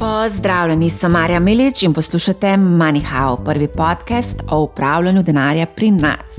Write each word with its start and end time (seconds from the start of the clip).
Pozdravljeni, 0.00 0.90
sem 0.90 1.12
Marja 1.12 1.40
Milič 1.40 1.82
in 1.82 1.92
poslušate 1.92 2.46
MoneyHow, 2.46 3.44
prvi 3.44 3.68
podcast 3.68 4.36
o 4.50 4.60
upravljanju 4.62 5.22
denarja 5.22 5.66
pri 5.66 5.90
nas. 5.90 6.38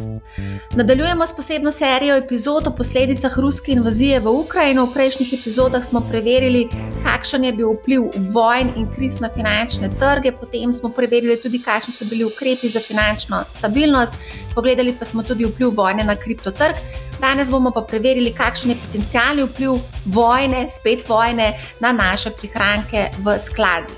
Nadaljujemo 0.76 1.28
s 1.28 1.36
posebno 1.36 1.71
serijo 1.71 2.16
epizod 2.16 2.68
o 2.68 2.71
posledicah 2.76 3.39
ruske 3.39 3.71
invazije 3.71 4.20
v 4.20 4.28
Ukrajino. 4.29 4.86
V 4.86 4.94
prejšnjih 4.94 5.34
epizodah 5.34 5.86
smo 5.86 6.02
preverili, 6.10 6.68
kakšen 7.04 7.43
je 7.43 7.54
bil 7.54 7.74
vpliv 7.74 8.02
vojn 8.34 8.74
in 8.75 8.88
kriz 8.96 9.20
na 9.20 9.29
finančne 9.29 9.89
trge, 10.00 10.32
potem 10.39 10.73
smo 10.73 10.89
preverili 10.89 11.38
tudi, 11.41 11.62
kakšni 11.62 11.93
so 11.93 12.05
bili 12.09 12.25
ukrepi 12.25 12.68
za 12.68 12.80
finančno 12.80 13.43
stabilnost, 13.48 14.14
pogledali 14.55 14.96
pa 15.00 15.05
smo 15.05 15.23
tudi 15.23 15.46
vpliv 15.46 15.70
vojne 15.75 16.04
na 16.04 16.16
kriptotrg. 16.16 16.75
Danes 17.22 17.52
bomo 17.52 17.70
pa 17.72 17.82
preverili, 17.86 18.34
kakšen 18.34 18.72
je 18.74 18.78
potencijalni 18.82 19.44
vpliv 19.46 19.76
vojne, 20.06 20.66
spet 20.74 21.04
vojne, 21.10 21.54
na 21.80 21.92
naše 21.94 22.32
prihranke 22.34 23.12
v 23.21 23.36
skladih. 23.39 23.98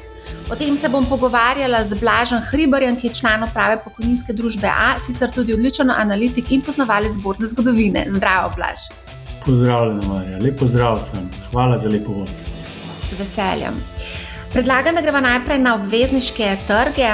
O 0.52 0.56
tem 0.60 0.76
se 0.78 0.90
bom 0.90 1.06
pogovarjala 1.06 1.84
z 1.84 1.96
Blažem 2.02 2.42
Hribarjem, 2.50 2.98
ki 3.00 3.08
je 3.08 3.14
član 3.22 3.46
uprave 3.48 3.78
pokojninske 3.84 4.34
družbe 4.34 4.68
A, 4.68 4.98
sicer 5.00 5.32
tudi 5.32 5.54
odličen 5.54 5.92
analitik 5.92 6.52
in 6.52 6.62
poznavalec 6.62 7.16
zborne 7.16 7.48
zgodovine. 7.48 8.06
Zdravo, 8.12 8.52
Blaž. 8.58 8.90
Pozdravljena, 9.46 10.08
Marja, 10.08 10.42
lepo 10.44 10.68
zdrav 10.68 11.00
sem. 11.04 11.30
Hvala 11.52 11.78
za 11.78 11.90
lepo 11.90 12.20
vod. 12.20 12.34
Z 13.08 13.20
veseljem. 13.20 13.80
Predlagam, 14.52 14.96
da 14.96 15.02
gremo 15.02 15.24
najprej 15.24 15.64
na 15.64 15.76
obvezniške 15.80 16.58
trge. 16.68 17.14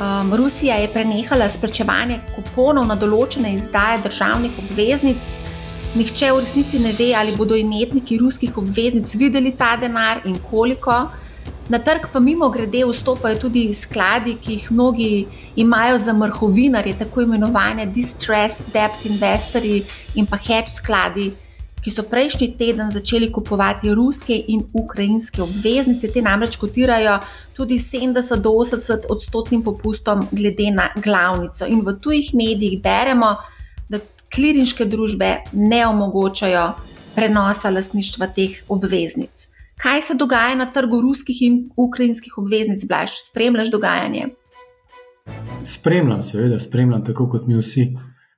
Um, 0.00 0.34
Rusija 0.34 0.74
je 0.74 0.88
prenehala 0.92 1.46
splačevanje 1.48 2.16
kuponov 2.34 2.86
na 2.88 2.96
določene 2.98 3.52
izdaje 3.54 4.00
državnih 4.02 4.56
obveznic. 4.64 5.36
Nihče 5.94 6.32
v 6.34 6.40
resnici 6.42 6.80
ne 6.82 6.90
ve, 6.98 7.12
ali 7.14 7.36
bodo 7.38 7.54
imetniki 7.54 8.18
ruskih 8.18 8.56
obveznic 8.58 9.14
videli 9.14 9.52
ta 9.54 9.76
denar 9.78 10.24
in 10.26 10.40
koliko. 10.50 10.96
Na 11.70 11.78
trg 11.78 12.08
pa 12.12 12.18
mimo 12.20 12.48
grede 12.50 12.82
vstopajo 12.88 13.38
tudi 13.46 13.68
skladi, 13.72 14.34
ki 14.42 14.56
jih 14.56 14.66
mnogi 14.72 15.26
imajo 15.62 16.02
za 16.02 16.12
mrhovinarje, 16.12 16.98
tako 16.98 17.22
imenovane 17.22 17.86
distress 17.86 18.66
debt 18.74 19.06
investorji 19.06 19.84
in 20.18 20.26
pa 20.26 20.36
hedge 20.36 20.74
skladi, 20.74 21.30
ki 21.84 21.92
so 21.92 22.02
prejšnji 22.08 22.54
teden 22.58 22.90
začeli 22.90 23.28
kupovati 23.32 23.92
ruske 23.94 24.36
in 24.48 24.62
ukrajinske 24.72 25.42
obveznice. 25.42 26.08
Te 26.08 26.22
namreč 26.24 26.56
kotirajo 26.56 27.18
tudi 27.56 27.76
70 27.78 28.40
do 28.40 28.50
80 28.50 29.10
odstotnim 29.12 29.62
popustom, 29.62 30.26
glede 30.32 30.70
na 30.72 30.88
glavnico. 30.96 31.68
In 31.68 31.84
v 31.84 31.98
tujih 32.00 32.32
medijih 32.34 32.80
beremo, 32.82 33.34
da 33.88 34.00
klirinške 34.34 34.88
družbe 34.88 35.36
ne 35.52 35.82
omogočajo 35.86 36.70
prenosa 37.14 37.70
lastništva 37.70 38.32
teh 38.32 38.62
obveznic. 38.68 39.50
Kaj 39.76 40.02
se 40.02 40.14
dogaja 40.14 40.54
na 40.54 40.70
trgu 40.72 41.02
ruskih 41.02 41.42
in 41.42 41.60
ukrajinskih 41.76 42.38
obveznic, 42.38 42.86
Blaž? 42.88 43.12
Spremljaš 43.26 43.70
dogajanje? 43.70 44.30
Spremljam, 45.60 46.22
seveda, 46.22 46.58
spremljam 46.58 47.04
tako 47.04 47.28
kot 47.28 47.46
mi 47.46 47.58
vsi 47.58 47.90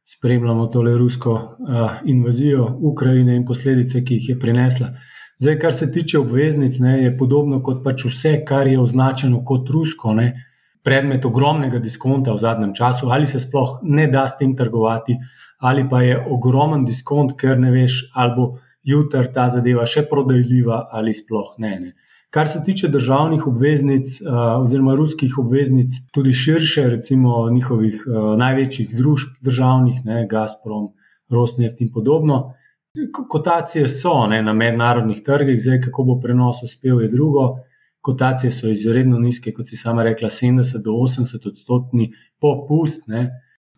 spremljamo 0.07 0.67
tole 0.67 0.99
rusko 0.99 1.33
uh, 1.33 1.91
invazijo 2.05 2.79
Ukrajine 2.81 3.37
in 3.37 3.47
posledice, 3.47 4.05
ki 4.05 4.15
jih 4.15 4.29
je 4.29 4.39
prinesla. 4.39 4.93
Zdaj, 5.39 5.59
kar 5.59 5.75
se 5.75 5.91
tiče 5.93 6.19
obveznic, 6.19 6.79
ne, 6.79 6.93
je 7.03 7.17
podobno 7.19 7.59
kot 7.63 7.83
pač 7.85 8.05
vse, 8.07 8.39
kar 8.47 8.69
je 8.69 8.79
označeno 8.81 9.43
kot 9.45 9.71
rusko, 9.71 10.15
ne, 10.15 10.31
predmet 10.87 11.25
ogromnega 11.27 11.79
diskonta 11.83 12.33
v 12.33 12.39
zadnjem 12.39 12.73
času, 12.75 13.11
ali 13.11 13.27
se 13.27 13.41
sploh 13.43 13.81
ne 13.83 14.07
da 14.07 14.29
s 14.29 14.39
tem 14.39 14.55
trgovati, 14.57 15.19
ali 15.59 15.89
pa 15.89 16.03
je 16.03 16.21
ogromen 16.31 16.85
diskont, 16.87 17.35
ker 17.41 17.59
ne 17.59 17.73
veš, 17.75 18.05
ali 18.15 18.35
bo 18.37 18.47
jutri 18.87 19.27
ta 19.35 19.49
zadeva 19.51 19.87
še 19.87 20.07
prodajljiva 20.07 20.87
ali 20.93 21.15
sploh 21.15 21.57
ne. 21.59 21.73
ne. 21.81 21.93
Kar 22.37 22.49
se 22.49 22.65
tiče 22.65 22.89
državnih 22.89 23.47
obveznic, 23.47 24.19
oziroma 24.61 24.95
ruskih 24.95 25.39
obveznic, 25.39 25.95
tudi 26.13 26.33
širše, 26.33 26.83
recimo 26.93 27.51
njihovih 27.51 28.03
največjih 28.37 28.91
družb, 28.97 29.39
državnih, 29.41 30.03
ne, 30.05 30.27
Gazprom, 30.29 30.91
Rosneft 31.33 31.81
in 31.81 31.89
podobno. 31.95 32.53
Kotacije 33.29 33.89
so 33.89 34.27
ne, 34.29 34.43
na 34.43 34.53
mednarodnih 34.53 35.25
trgih, 35.25 35.57
zdaj 35.63 35.81
kako 35.89 36.05
bo 36.11 36.21
prenos 36.21 36.61
uspel, 36.63 37.01
je 37.01 37.09
drugo. 37.09 37.49
Kotacije 38.05 38.53
so 38.53 38.69
izredno 38.69 39.19
nizke, 39.19 39.57
kot 39.57 39.73
si 39.73 39.81
sama 39.81 40.05
rekla, 40.05 40.29
70 40.29 40.85
do 40.85 40.93
80 40.93 41.49
odstotni 41.49 42.13
popust. 42.41 43.09
Ne. 43.09 43.31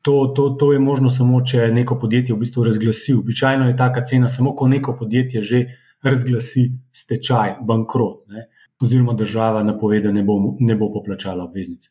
To, 0.02 0.32
to, 0.36 0.50
to 0.58 0.72
je 0.72 0.82
možno 0.82 1.10
samo, 1.10 1.44
če 1.46 1.70
neko 1.70 1.94
podjetje 1.98 2.34
v 2.34 2.42
bistvu 2.42 2.66
razglasi. 2.66 3.14
Običajno 3.14 3.70
je 3.70 3.76
taka 3.76 4.02
cena 4.04 4.28
samo, 4.28 4.56
ko 4.56 4.66
neko 4.68 4.96
podjetje 4.98 5.42
že 5.42 5.68
razglasi 6.04 6.68
stečaj, 6.94 7.56
bankrot, 7.66 8.26
ne, 8.28 8.48
oziroma 8.82 9.12
država 9.18 9.62
napove, 9.66 10.00
da 10.00 10.12
ne 10.14 10.22
bo, 10.22 10.36
ne 10.60 10.76
bo 10.78 10.90
poplačala 10.92 11.44
obveznic. 11.44 11.88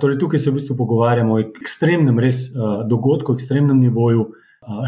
Torej 0.00 0.18
tukaj 0.18 0.40
se 0.42 0.50
v 0.50 0.58
bistvu 0.58 0.74
pogovarjamo 0.76 1.36
o 1.36 1.42
ekstremnem 1.44 2.18
res, 2.18 2.48
dogodku, 2.90 3.36
ekstremnem 3.38 3.78
nivoju 3.78 4.24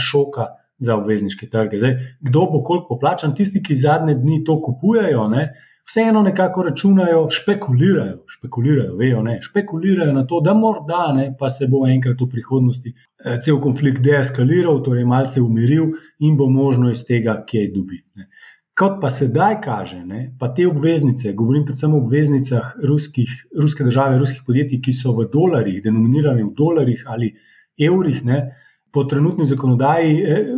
šoka 0.02 0.48
za 0.82 0.96
obvezniške 0.98 1.46
trge. 1.50 1.78
Zdaj, 1.78 1.94
kdo 2.20 2.48
bo 2.50 2.62
koliko 2.66 2.96
poplačan, 2.96 3.34
tisti, 3.38 3.62
ki 3.62 3.78
zadnje 3.78 4.16
dni 4.18 4.40
to 4.44 4.58
kupujejo, 4.62 5.28
ne, 5.30 5.44
vseeno 5.88 6.22
nekako 6.22 6.62
računajo, 6.62 7.26
špekulirajo, 7.30 8.22
špekulirajo, 8.26 8.96
vejo, 8.96 9.22
ne, 9.22 9.38
špekulirajo 9.42 10.12
na 10.12 10.26
to, 10.26 10.40
da 10.40 10.54
morda 10.54 11.12
ne, 11.16 11.34
pa 11.38 11.50
se 11.50 11.66
bo 11.70 11.86
enkrat 11.88 12.20
v 12.20 12.28
prihodnosti 12.30 12.92
eh, 12.92 13.38
cel 13.42 13.60
konflikt 13.60 14.02
deeskaliral, 14.02 14.82
torej 14.82 15.04
malce 15.04 15.42
umiril 15.42 15.92
in 16.18 16.36
bo 16.36 16.48
možno 16.48 16.90
iz 16.90 17.04
tega 17.06 17.40
kaj 17.48 17.70
dobiti. 17.74 18.08
Ne. 18.14 18.28
Kot 18.78 19.02
pa 19.02 19.10
sedaj 19.12 19.58
kaže, 19.60 19.98
ne, 20.06 20.30
pa 20.40 20.48
te 20.48 20.64
obveznice, 20.66 21.34
govorim 21.36 21.66
predvsem 21.68 21.92
o 21.92 21.98
obveznicah 22.00 22.72
ruskih, 22.88 23.32
ruske 23.60 23.84
države, 23.84 24.16
ruskih 24.18 24.46
podjetij, 24.46 24.80
ki 24.80 24.94
so 24.96 25.12
v 25.18 25.26
dolarjih, 25.32 25.82
denominirane 25.84 26.46
v 26.46 26.54
dolarjih 26.56 27.02
ali 27.06 27.34
evrih, 27.76 28.22
ne, 28.24 28.38
po 28.92 29.04
trenutni 29.04 29.44
zakonodaji, 29.48 30.16
eh, 30.22 30.48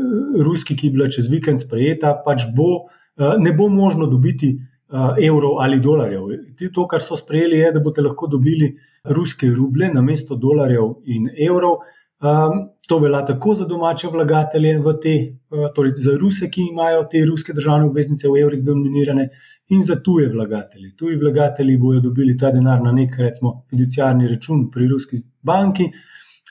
ruski, 0.46 0.76
ki 0.76 0.86
je 0.86 0.94
bila 0.94 1.08
čez 1.10 1.26
vikend 1.30 1.62
sprejeta, 1.62 2.14
pač 2.26 2.46
bo, 2.54 2.86
eh, 3.18 3.34
ne 3.38 3.52
bo 3.52 3.68
možno 3.68 4.06
dobiti 4.06 4.58
evrov 5.22 5.58
ali 5.60 5.80
dolarjev. 5.80 6.22
To, 6.74 6.86
kar 6.86 7.02
so 7.02 7.16
sprejeli, 7.16 7.58
je, 7.58 7.72
da 7.72 7.80
boste 7.80 8.02
lahko 8.02 8.26
dobili 8.30 8.74
ruske 9.04 9.50
ruble 9.50 9.90
na 9.92 10.02
mesto 10.02 10.36
dolarjev 10.36 10.94
in 11.04 11.28
evrov. 11.48 11.82
To 12.88 12.98
velja 13.00 13.24
tako 13.24 13.54
za 13.54 13.64
domače 13.64 14.08
vlagatelje, 14.12 14.74
te, 15.02 15.14
torej 15.74 15.92
za 15.96 16.16
Ruse, 16.20 16.50
ki 16.50 16.68
imajo 16.70 17.06
te 17.10 17.24
ruske 17.24 17.52
državne 17.52 17.88
obveznice 17.88 18.28
v 18.28 18.42
evrih 18.42 18.62
dominirane, 18.64 19.28
in 19.72 19.82
za 19.82 19.96
tuje 19.96 20.28
vlagatelje. 20.32 20.92
Tuji 20.96 21.16
vlagatelji 21.16 21.76
bodo 21.80 22.00
dobili 22.00 22.36
ta 22.38 22.50
denar 22.52 22.82
na 22.82 22.92
nek, 22.92 23.16
recimo, 23.18 23.62
fiduciarni 23.70 24.28
račun 24.28 24.70
pri 24.70 24.88
ruski 24.88 25.20
banki 25.42 25.88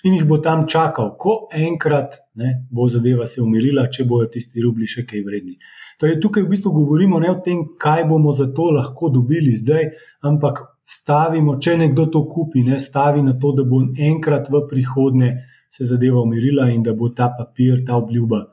in 0.04 0.14
jih 0.18 0.26
bo 0.28 0.38
tam 0.44 0.66
čakal, 0.68 1.14
ko 1.20 1.48
enkrat 1.56 2.18
ne, 2.36 2.66
bo 2.72 2.88
zadeva 2.92 3.28
se 3.28 3.42
umirila, 3.42 3.86
če 3.88 4.04
bojo 4.08 4.28
tisti 4.32 4.62
rubli 4.64 4.88
še 4.90 5.06
kaj 5.08 5.24
vredni. 5.24 5.56
Torej, 6.02 6.18
tukaj 6.24 6.44
v 6.44 6.52
bistvu 6.52 6.74
govorimo 6.76 7.22
ne 7.24 7.32
o 7.32 7.38
tem, 7.46 7.62
kaj 7.80 8.04
bomo 8.10 8.34
za 8.36 8.50
to 8.56 8.68
lahko 8.76 9.10
dobili 9.14 9.56
zdaj, 9.56 9.94
ampak 10.28 10.60
stavimo, 10.84 11.56
če 11.64 11.78
nekdo 11.86 12.10
to 12.12 12.26
kupi, 12.28 12.66
ne 12.68 12.82
stavi 12.84 13.24
na 13.24 13.38
to, 13.40 13.54
da 13.56 13.64
bo 13.64 13.80
enkrat 14.12 14.52
v 14.52 14.66
prihodnje 14.70 15.34
se 15.72 15.88
zadeva 15.88 16.22
umirila 16.22 16.68
in 16.70 16.84
da 16.84 16.94
bo 16.94 17.10
ta 17.16 17.32
papir, 17.38 17.86
ta 17.88 17.96
obljuba 17.96 18.44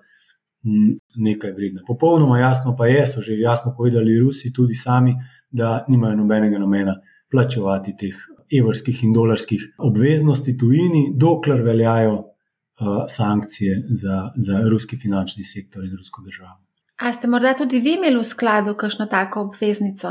mm, 0.62 0.92
nekaj 1.26 1.56
vredna. 1.56 1.82
Popolnoma 1.86 2.38
jasno 2.38 2.76
pa 2.78 2.86
je, 2.86 3.02
so 3.10 3.20
že 3.20 3.40
jasno 3.40 3.74
povedali 3.76 4.18
Rusi 4.20 4.52
tudi 4.54 4.78
sami, 4.78 5.16
da 5.50 5.80
nimajo 5.88 6.22
nobenega 6.22 6.62
namena 6.62 6.94
plačevati 7.30 7.96
teh 7.98 8.14
evrskih 8.58 9.04
in 9.04 9.12
dolarskih 9.12 9.74
obveznosti 9.78 10.56
tujini, 10.58 11.12
dokler 11.16 11.62
veljajo 11.62 12.14
uh, 12.14 13.04
sankcije 13.08 13.82
za, 13.88 14.30
za 14.36 14.60
ruski 14.68 14.96
finančni 14.96 15.44
sektor 15.44 15.84
in 15.84 15.96
rusko 15.96 16.22
državo. 16.22 16.58
A 17.00 17.12
ste 17.12 17.28
morda 17.28 17.54
tudi 17.56 17.80
vi 17.80 17.94
imeli 17.96 18.18
v 18.18 18.24
skladu 18.24 18.74
kakšno 18.74 19.06
tako 19.06 19.40
obveznico? 19.40 20.08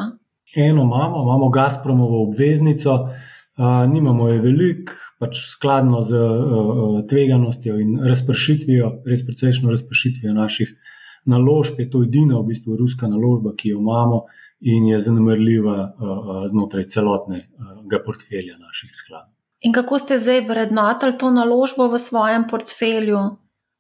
Eno 0.56 0.82
imamo, 0.82 1.24
imamo 1.24 1.50
Gazpromovo 1.50 2.24
obveznico, 2.24 2.94
uh, 2.94 3.92
nimamo 3.92 4.30
je 4.30 4.40
veliko, 4.42 4.94
pač 5.20 5.38
skladno 5.52 6.02
z 6.02 6.16
uh, 6.16 7.04
tveganostjo 7.10 7.78
in 7.80 8.00
razpršitvijo, 8.04 8.94
res 9.06 9.26
precejšno 9.26 9.70
razpršitvijo 9.70 10.34
naših 10.34 10.74
naložb. 11.26 11.80
Je 11.80 11.90
to 11.90 12.04
edina 12.04 12.40
v 12.40 12.50
bistvu 12.52 12.78
ruska 12.78 13.08
naložba, 13.08 13.56
ki 13.58 13.74
jo 13.74 13.80
imamo 13.80 14.24
in 14.62 14.88
je 14.92 15.00
zanemrljiva 15.00 15.78
uh, 15.84 16.44
znotraj 16.48 16.88
celotnega 16.88 18.02
portfelja 18.06 18.58
naših 18.58 18.92
skladov. 18.94 19.34
In 19.62 19.74
kako 19.76 20.00
ste 20.00 20.20
zdaj 20.20 20.46
vrednotili 20.48 21.18
to 21.20 21.32
naložbo 21.32 21.90
v 21.92 22.00
svojem 22.00 22.46
portfelju 22.48 23.20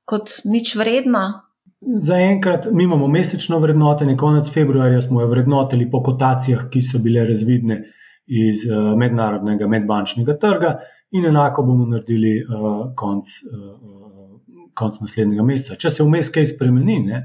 kot 0.05 0.41
nič 0.45 0.75
vredno? 0.75 1.45
Zaenkrat 1.79 2.67
mi 2.71 2.83
imamo 2.83 3.07
mesečno 3.07 3.59
vrednotenje, 3.59 4.17
konec 4.17 4.49
februarja 4.51 5.01
smo 5.01 5.21
jo 5.21 5.27
vrednotili 5.31 5.87
po 5.91 6.03
kotacijah, 6.03 6.67
ki 6.69 6.81
so 6.83 6.99
bile 6.99 7.23
razvidne 7.27 7.83
iz 8.27 8.65
mednarodnega 8.97 9.67
medbančnega 9.67 10.35
trga, 10.37 10.73
in 11.15 11.25
enako 11.25 11.63
bomo 11.63 11.87
naredili 11.87 12.35
uh, 12.43 12.91
konc 14.79 15.01
naslednjega 15.03 15.45
meseca. 15.45 15.77
Če 15.79 15.91
se 15.93 16.05
vmes 16.07 16.31
kaj 16.33 16.47
spremeni, 16.53 16.99
ne, 17.05 17.23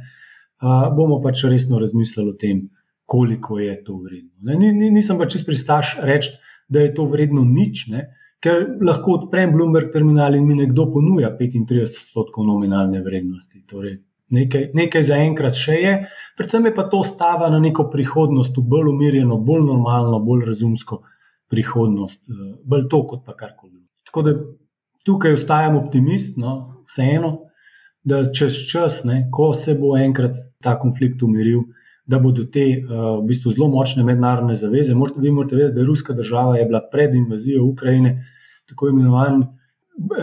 uh, 0.62 0.89
bomo 0.97 1.21
pač 1.25 1.47
resno 1.51 1.79
razmislili 1.83 2.35
o 2.35 2.39
tem, 2.41 2.65
koliko 3.06 3.59
je 3.61 3.77
to 3.85 3.99
vredno. 4.01 4.59
Ni, 4.59 4.73
ni, 4.73 4.91
nisem 4.91 5.21
pa 5.21 5.29
čest 5.31 5.47
pristaš 5.47 5.97
reči, 6.03 6.35
da 6.69 6.85
je 6.85 6.95
to 6.97 7.06
vredno 7.11 7.45
nič, 7.47 7.87
ne? 7.93 8.09
ker 8.45 8.67
lahko 8.85 9.15
odprem 9.19 9.55
Bloomberg 9.55 9.89
terminal 9.93 10.35
in 10.37 10.45
mi 10.45 10.56
nekdo 10.59 10.91
ponuja 10.93 11.31
35% 11.39 12.45
nominalne 12.45 13.01
vrednosti. 13.01 13.62
Torej, 13.69 13.95
nekaj, 14.37 14.67
nekaj 14.77 15.06
za 15.09 15.17
enkrat 15.25 15.56
še 15.56 15.77
je, 15.81 15.95
predvsem 16.37 16.69
je 16.69 16.75
pa 16.77 16.85
to 16.93 17.01
stava 17.06 17.49
na 17.53 17.61
neko 17.62 17.89
prihodnost, 17.93 18.61
bolj 18.61 18.91
umirjeno, 18.93 19.39
bolj 19.41 19.65
normalno, 19.71 20.21
bolj 20.25 20.45
razumsko 20.51 21.01
prihodnost, 21.53 22.29
eh, 22.29 22.53
bolj 22.65 22.85
to 22.93 23.01
kot 23.09 23.25
pa 23.25 23.37
karkoli. 23.39 23.81
Tako 24.05 24.27
da 24.27 24.37
tukaj 25.05 25.39
ostajam 25.39 25.79
optimist, 25.81 26.37
no, 26.41 26.74
vseeno, 26.88 27.38
da 28.04 28.20
čez 28.32 28.56
čas, 28.70 29.02
ne, 29.04 29.28
ko 29.32 29.54
se 29.54 29.75
bo 29.75 29.96
enkrat 29.96 30.36
ta 30.62 30.78
konflikt 30.78 31.22
umiril, 31.22 31.62
da 32.06 32.19
bodo 32.20 32.44
te 32.44 32.64
uh, 32.69 33.22
v 33.22 33.26
bistvu 33.28 33.54
zelo 33.54 33.70
močne 33.72 34.04
mednarodne 34.04 34.54
zaveze. 34.54 34.94
Morate, 34.94 35.20
vi 35.25 35.32
morate 35.32 35.56
vedeti, 35.56 35.75
da 35.75 35.81
je 35.81 35.86
ruska 35.86 36.12
država 36.12 36.58
je 36.58 36.66
bila 36.69 36.82
pred 36.92 37.14
invazijo 37.14 37.64
Ukrajine 37.64 38.19
tako 38.69 38.88
imenovan, 38.88 39.46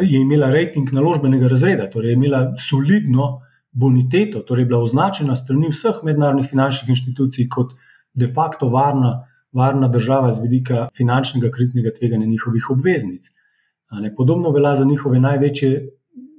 je 0.01 0.19
imela 0.19 0.49
rejting 0.51 0.91
naložbenega 0.93 1.47
razreda, 1.47 1.89
torej 1.89 2.11
je 2.11 2.13
imela 2.13 2.41
solidno 2.57 3.41
boniteto, 3.71 4.39
torej 4.39 4.61
je 4.61 4.65
bila 4.65 4.81
označena 4.83 5.35
strani 5.35 5.69
vseh 5.71 6.01
mednarodnih 6.03 6.49
finančnih 6.49 6.89
inštitucij 6.89 7.47
kot 7.49 7.73
de 8.13 8.27
facto 8.27 8.69
varna, 8.69 9.13
varna 9.51 9.87
država 9.87 10.31
z 10.31 10.43
vidika 10.43 10.87
finančnega 10.97 11.51
kritnega 11.51 11.93
tveganja 11.99 12.25
njihovih 12.25 12.69
obveznic. 12.69 13.31
Podobno 14.17 14.51
velja 14.51 14.75
za 14.75 14.85
njihove 14.85 15.19
največje 15.19 15.87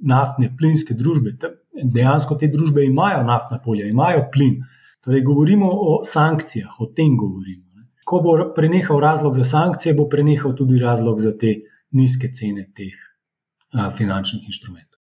naftne 0.03 0.51
plinske 0.57 0.93
družbe. 0.93 1.35
Dejansko 1.83 2.35
te 2.39 2.47
družbe 2.51 2.85
imajo 2.85 3.23
naftna 3.27 3.59
polja, 3.63 3.87
imajo 3.87 4.27
plin. 4.33 4.61
Torej, 5.03 5.23
govorimo 5.27 5.67
o 5.71 5.99
sankcijah, 6.07 6.79
o 6.79 6.87
tem 6.95 7.17
govorimo. 7.17 7.63
Ko 8.05 8.19
bo 8.19 8.35
prenehal 8.55 8.99
razlog 8.99 9.35
za 9.35 9.43
sankcije, 9.47 9.95
bo 9.95 10.07
prenehal 10.11 10.55
tudi 10.55 10.79
razlog 10.79 11.19
za 11.23 11.31
te 11.37 11.55
nizke 11.91 12.31
cene 12.35 12.67
teh 12.75 12.95
a, 13.73 13.91
finančnih 13.91 14.43
inštrumentov. 14.45 14.99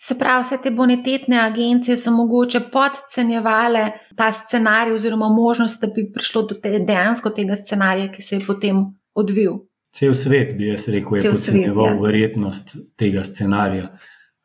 Se 0.00 0.14
pravi, 0.18 0.42
vse 0.42 0.58
te 0.62 0.70
bonitetne 0.70 1.40
agencije 1.40 1.96
so 1.96 2.12
mogoče 2.14 2.60
podcenjevale 2.72 3.90
ta 4.16 4.32
scenarij, 4.32 4.94
oziroma 4.94 5.28
možnost, 5.28 5.80
da 5.80 5.86
bi 5.86 6.06
prišlo 6.14 6.42
do 6.42 6.54
te, 6.54 6.78
dejansko 6.78 7.32
tega 7.34 7.56
scenarija, 7.56 8.12
ki 8.12 8.22
se 8.22 8.36
je 8.36 8.44
potem 8.46 8.84
odvil. 9.14 9.58
Cel 9.90 10.14
svet, 10.14 10.54
bi 10.56 10.68
jaz 10.68 10.86
rekel, 10.88 11.16
je 11.16 11.30
podcenjeval 11.30 11.86
ja. 11.86 11.96
verjetnost 12.02 12.76
tega 12.96 13.24
scenarija. 13.24 13.90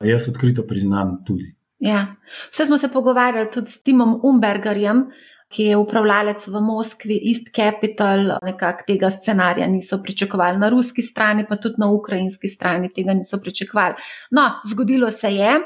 Jaz 0.04 0.28
odkrito 0.30 0.68
priznam 0.68 1.18
tudi. 1.26 1.56
Ja. 1.80 2.16
Vse 2.52 2.66
smo 2.66 2.78
se 2.78 2.92
pogovarjali 2.92 3.52
tudi 3.52 3.72
s 3.72 3.84
Timom 3.84 4.20
Umbergerjem, 4.24 5.06
ki 5.54 5.64
je 5.64 5.78
upravljalec 5.78 6.48
v 6.48 6.62
Moskvi, 6.62 7.20
East 7.30 7.52
Capital, 7.56 8.32
nekako 8.42 8.88
tega 8.88 9.10
scenarija 9.12 9.68
niso 9.68 10.00
pričakovali. 10.04 10.58
Na 10.58 10.70
ruski 10.70 11.02
strani, 11.02 11.46
pa 11.50 11.56
tudi 11.62 11.76
na 11.78 11.92
ukrajinski 11.92 12.48
strani 12.48 12.90
tega 12.90 13.14
niso 13.14 13.38
pričakovali. 13.42 13.96
No, 14.32 14.50
zgodilo 14.70 15.12
se 15.12 15.34
je. 15.36 15.60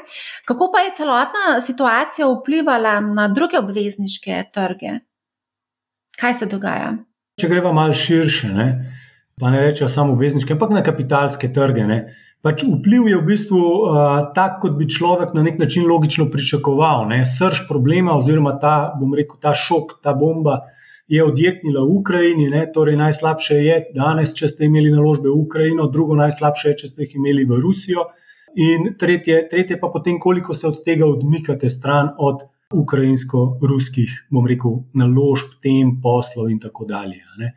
Kako 0.44 0.70
pa 0.74 0.84
je 0.84 0.94
celotna 0.96 1.60
situacija 1.66 2.28
vplivala 2.28 3.00
na 3.00 3.28
druge 3.28 3.58
obvezniške 3.58 4.44
trge? 4.52 4.98
Kaj 6.20 6.34
se 6.34 6.46
dogaja? 6.46 6.96
Če 7.40 7.48
greva 7.48 7.72
malo 7.72 7.94
širše, 7.94 8.48
ne? 8.48 8.68
Pa 9.40 9.50
ne 9.50 9.60
rečemo 9.60 9.88
samo 9.88 10.12
obvezniške, 10.12 10.52
ampak 10.54 10.72
na 10.74 10.82
kapitalske 10.82 11.50
trge. 11.52 11.86
Ne? 11.86 11.98
Pač 12.42 12.62
vpliv 12.62 13.08
je 13.10 13.18
v 13.18 13.26
bistvu 13.26 13.60
uh, 13.60 14.02
tak, 14.34 14.58
kot 14.62 14.76
bi 14.78 14.88
človek 14.90 15.34
na 15.34 15.42
nek 15.46 15.58
način 15.58 15.86
logično 15.88 16.28
pričakoval. 16.30 17.08
Ne? 17.10 17.24
Srž 17.26 17.66
problema, 17.68 18.16
oziroma 18.18 18.56
ta, 18.62 18.92
bom 18.98 19.14
rekel, 19.14 19.40
ta 19.42 19.54
šok, 19.54 19.98
ta 20.02 20.14
bomba 20.14 20.60
je 21.08 21.24
odjeknila 21.24 21.82
v 21.82 21.96
Ukrajini. 21.98 22.50
Ne? 22.52 22.66
Torej, 22.72 22.98
najslabše 23.00 23.58
je 23.64 23.78
danes, 23.96 24.34
če 24.36 24.52
ste 24.52 24.68
imeli 24.68 24.92
naložbe 24.92 25.30
v 25.30 25.38
Ukrajino, 25.40 25.88
drugo 25.92 26.18
najslabše 26.18 26.74
je, 26.74 26.78
če 26.84 26.92
ste 26.92 27.06
jih 27.06 27.16
imeli 27.18 27.48
v 27.48 27.60
Rusijo. 27.62 28.10
In 28.58 28.94
tretje, 28.98 29.42
tretje 29.50 29.78
pa 29.80 29.90
potem, 29.92 30.18
koliko 30.20 30.54
se 30.54 30.66
od 30.68 30.82
tega 30.84 31.06
odmikate 31.06 31.68
stran 31.70 32.14
od 32.18 32.46
ukrajinsko-ruskih, 32.74 34.28
bom 34.30 34.46
rekel, 34.48 34.82
naložb, 34.96 35.56
tem, 35.64 35.96
poslov 36.02 36.50
in 36.52 36.60
tako 36.60 36.84
dalje. 36.88 37.22
Ne? 37.40 37.54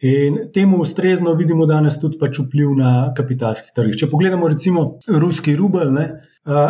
In 0.00 0.36
temu 0.54 0.78
ustrezno 0.78 1.32
vidimo 1.34 1.66
danes 1.66 1.96
tudi 1.98 2.20
pač 2.20 2.38
vpliv 2.38 2.70
na 2.78 2.90
kapitalskih 3.18 3.72
trgih. 3.74 3.96
Če 3.98 4.06
pogledamo, 4.12 4.46
recimo, 4.46 4.84
ruski 5.10 5.56
rubel 5.58 5.90
ne, 5.90 6.04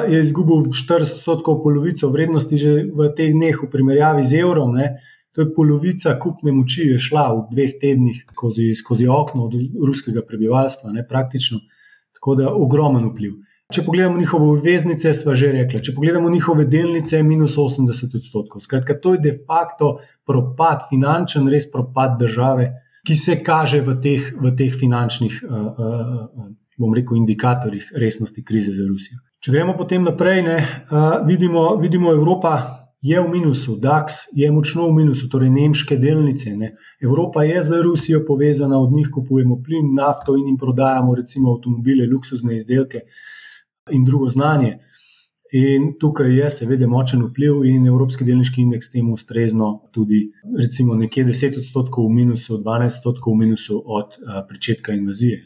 je 0.09 0.21
izgubil 0.25 0.71
40% 0.73 1.45
polovico 1.45 2.09
vrednosti 2.09 2.57
že 2.57 2.73
v 2.89 3.11
teh 3.19 3.35
dneh, 3.37 3.53
v 3.53 3.69
primerjavi 3.69 4.25
z 4.25 4.41
evrom. 4.41 4.73
Ne, 4.81 4.95
to 5.37 5.45
je 5.45 5.53
polovica 5.53 6.17
kupne 6.17 6.57
moči, 6.57 6.89
je 6.95 7.03
šla 7.05 7.27
v 7.35 7.45
dveh 7.53 7.77
tednih 7.77 8.25
skozi, 8.33 8.73
skozi 8.73 9.11
okno 9.13 9.51
od 9.51 9.61
ruskega 9.77 10.25
prebivalstva, 10.25 10.97
ne, 10.97 11.05
praktično. 11.05 11.61
Tako 12.17 12.41
da 12.41 12.49
ogromen 12.49 13.13
vpliv. 13.13 13.37
Če 13.69 13.85
pogledamo 13.85 14.17
njihove 14.17 14.55
obveznice, 14.57 15.13
sva 15.13 15.37
že 15.37 15.53
rekla, 15.53 15.85
če 15.85 15.93
pogledamo 15.93 16.33
njihove 16.33 16.65
delnice, 16.65 17.21
je 17.21 17.29
minus 17.29 17.61
80 17.61 18.17
odstotkov. 18.17 18.65
Skratka, 18.65 18.97
to 18.97 19.13
je 19.15 19.27
de 19.29 19.37
facto 19.37 19.99
propad, 20.25 20.89
finančen, 20.89 21.53
res 21.53 21.69
propad 21.69 22.17
države 22.17 22.73
ki 23.09 23.17
se 23.17 23.39
kaže 23.41 23.81
v 23.81 23.97
teh, 24.05 24.33
v 24.37 24.53
teh 24.53 24.69
finančnih, 24.69 25.41
uh, 25.41 25.49
uh, 25.49 26.49
bom 26.77 26.93
rekel, 26.93 27.17
indikatorjih 27.17 27.89
resnosti 27.97 28.45
krize 28.45 28.75
za 28.77 28.85
Rusijo. 28.85 29.23
Če 29.41 29.55
gremo 29.55 29.73
potem 29.79 30.05
naprej, 30.05 30.43
ne, 30.45 30.59
uh, 30.61 31.25
vidimo, 31.25 31.79
vidimo, 31.81 32.13
Evropa 32.13 32.53
je 33.01 33.17
v 33.17 33.31
minusu, 33.31 33.79
DAX 33.81 34.27
je 34.37 34.51
močno 34.53 34.91
v 34.91 34.99
minusu, 35.01 35.31
torej 35.33 35.49
nemške 35.55 35.97
delnice. 35.97 36.53
Ne. 36.59 36.75
Evropa 37.01 37.47
je 37.49 37.63
z 37.63 37.81
Rusijo 37.87 38.25
povezana, 38.29 38.77
od 38.77 38.93
njih 38.93 39.09
kupujemo 39.15 39.57
plin, 39.65 39.95
nafto 39.97 40.37
in 40.37 40.53
jim 40.53 40.61
prodajamo, 40.61 41.15
recimo, 41.15 41.55
avtomobile, 41.57 42.11
luksuzne 42.13 42.61
izdelke 42.61 43.07
in 43.91 44.05
drugo 44.05 44.29
znanje. 44.29 44.77
In 45.53 45.95
tukaj 46.01 46.35
je 46.37 46.49
seveda 46.53 46.87
močen 46.87 47.23
vpliv, 47.25 47.63
in 47.65 47.87
Evropski 47.89 48.25
delniški 48.25 48.61
indeks 48.67 48.91
temu 48.93 49.15
ustrezno 49.17 49.71
tudi, 49.93 50.27
recimo, 50.59 50.97
nekje 50.97 51.25
10 51.25 51.57
odstotkov 51.63 52.05
v 52.05 52.17
minusu, 52.19 52.59
12 52.61 53.01
odstotkov 53.01 53.33
v 53.33 53.47
minusu 53.47 53.81
od 53.85 54.19
uh, 54.21 54.43
začetka 54.51 54.93
invazije. 54.93 55.41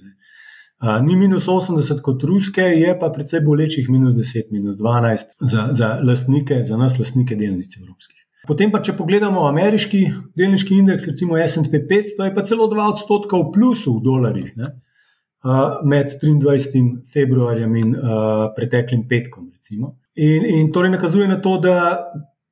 Uh, 0.83 0.99
ni 1.07 1.15
minus 1.17 1.47
80 1.47 2.03
kot 2.03 2.25
ruske, 2.27 2.65
je 2.67 2.97
pa 2.99 3.13
precej 3.15 3.45
bolečih 3.47 3.87
minus 3.91 4.19
10, 4.19 4.51
minus 4.51 4.81
12 4.81 5.39
za, 5.39 5.69
za 5.71 5.95
lastnike, 6.03 6.65
za 6.65 6.77
nas, 6.77 6.99
lastnike 6.99 7.39
delnic 7.39 7.79
evropskih. 7.79 8.19
Potem 8.47 8.73
pa, 8.75 8.81
če 8.83 8.97
pogledamo 8.99 9.45
ameriški 9.47 10.01
delniški 10.35 10.81
indeks, 10.83 11.07
recimo 11.13 11.39
SP 11.39 11.79
500, 11.87 12.27
je 12.27 12.35
pa 12.35 12.43
celo 12.43 12.67
2 12.67 12.89
odstotka 12.97 13.39
v 13.39 13.53
plusu 13.55 14.01
v 14.01 14.03
dolarjih. 14.03 14.57
Ne? 14.59 14.75
Med 15.85 16.13
23. 16.23 16.83
februarjem 17.13 17.75
in 17.77 17.97
preteklim 18.57 19.07
petkom. 19.09 19.49
In, 20.15 20.45
in 20.45 20.69
torej 20.73 20.93
nakazuje 20.93 21.27
na 21.29 21.41
to, 21.43 21.57
da 21.59 21.79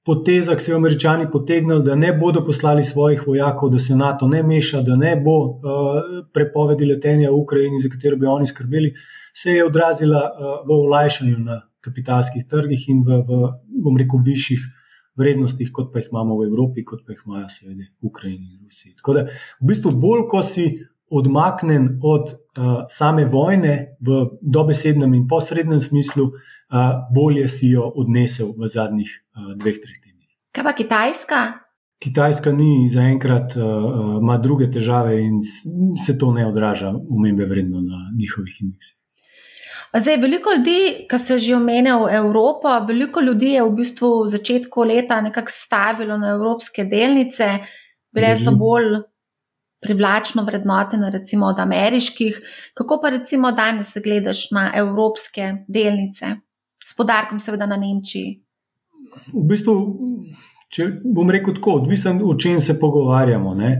poteza, 0.06 0.56
ki 0.56 0.64
so 0.64 0.72
jo 0.72 0.78
američani 0.80 1.28
potegnili, 1.32 1.84
da 1.84 1.94
ne 1.94 2.12
bodo 2.16 2.42
poslali 2.44 2.84
svojih 2.84 3.26
vojakov, 3.26 3.70
da 3.70 3.78
se 3.78 3.96
NATO 3.96 4.28
ne 4.28 4.42
meša, 4.42 4.82
da 4.82 4.96
ne 4.96 5.14
bo 5.16 5.36
uh, 5.44 6.00
prepovedi 6.32 6.88
letenja 6.88 7.30
v 7.30 7.40
Ukrajini, 7.42 7.78
za 7.82 7.90
katero 7.92 8.16
bi 8.16 8.26
oni 8.26 8.46
skrbeli, 8.46 8.94
se 9.36 9.58
je 9.58 9.66
odrazila 9.66 10.24
uh, 10.24 10.52
v 10.66 10.78
olajšanju 10.86 11.38
na 11.44 11.60
kapitalskih 11.84 12.46
trgih 12.48 12.88
in 12.88 13.04
v, 13.06 13.22
v 13.28 13.54
bom 13.84 13.98
rekel, 13.98 14.22
višjih. 14.26 14.68
Vrednostih, 15.20 15.68
kot 15.74 15.90
pa 15.92 15.98
jih 16.00 16.06
imamo 16.12 16.36
v 16.38 16.46
Evropi, 16.46 16.84
kot 16.86 17.02
pa 17.04 17.12
jih 17.12 17.24
imajo, 17.26 17.48
seveda, 17.52 17.84
Ukrajini 18.06 18.54
in 18.54 18.60
Rusiji. 18.62 18.94
Tako 18.96 19.16
da, 19.18 19.24
v 19.58 19.66
bistvu, 19.68 19.90
bolj 20.00 20.22
ko 20.30 20.40
si 20.46 20.64
odmaknen 21.10 21.98
od 22.02 22.32
uh, 22.32 22.84
same 22.88 23.24
vojne 23.24 23.96
v 24.00 24.26
dobesednem 24.42 25.14
in 25.14 25.26
posrednem 25.28 25.80
smislu, 25.80 26.24
uh, 26.24 27.06
bolje 27.14 27.48
si 27.48 27.72
jo 27.74 27.88
odnesel 27.94 28.54
v 28.58 28.70
zadnjih 28.70 29.10
uh, 29.10 29.52
dveh, 29.58 29.80
treh 29.82 29.98
tednih. 29.98 30.30
Kaj 30.54 30.64
pa 30.64 30.72
Kitajska? 30.72 31.40
Kitajska 32.00 32.52
ni 32.52 32.88
zaenkrat, 32.88 33.58
uh, 33.58 34.22
ima 34.22 34.38
druge 34.38 34.70
težave 34.70 35.18
in 35.20 35.42
se 35.98 36.18
to 36.18 36.32
ne 36.32 36.46
odraža 36.46 36.94
umembe 36.94 37.44
vredno 37.44 37.82
na 37.82 38.06
njihovih 38.16 38.62
indeksih. 38.62 38.96
Zdaj, 39.90 40.16
veliko 40.22 40.52
ljudi, 40.54 41.06
ki 41.10 41.18
so 41.18 41.36
že 41.38 41.56
omenjali 41.56 42.14
Evropo, 42.14 42.70
veliko 42.86 43.20
ljudi 43.20 43.56
je 43.56 43.62
v 43.66 43.70
bistvu 43.74 44.10
v 44.22 44.28
začetku 44.30 44.84
leta 44.86 45.18
nekako 45.20 45.50
stavilo 45.50 46.18
na 46.18 46.36
evropske 46.36 46.84
delnice, 46.84 47.48
bile 48.14 48.36
so 48.38 48.54
bolj 48.54 49.00
privlačno 49.80 50.44
vrednotene, 50.44 51.10
recimo 51.10 51.46
od 51.46 51.58
ameriških. 51.58 52.40
Kako 52.74 53.00
pa 53.02 53.10
recimo 53.10 53.52
danes 53.52 53.96
gledaš 54.04 54.50
na 54.50 54.70
evropske 54.74 55.54
delnice, 55.68 56.26
s 56.86 56.96
podarkom 56.96 57.40
seveda 57.40 57.66
na 57.66 57.76
Nemčiji? 57.76 58.42
V 59.32 59.44
bistvu, 59.48 59.74
če 60.70 60.86
bom 61.04 61.30
rekel 61.30 61.56
tako, 61.56 61.80
odvisen 61.80 62.20
od 62.24 62.38
čem 62.40 62.60
se 62.60 62.78
pogovarjamo. 62.80 63.54
Ne? 63.54 63.72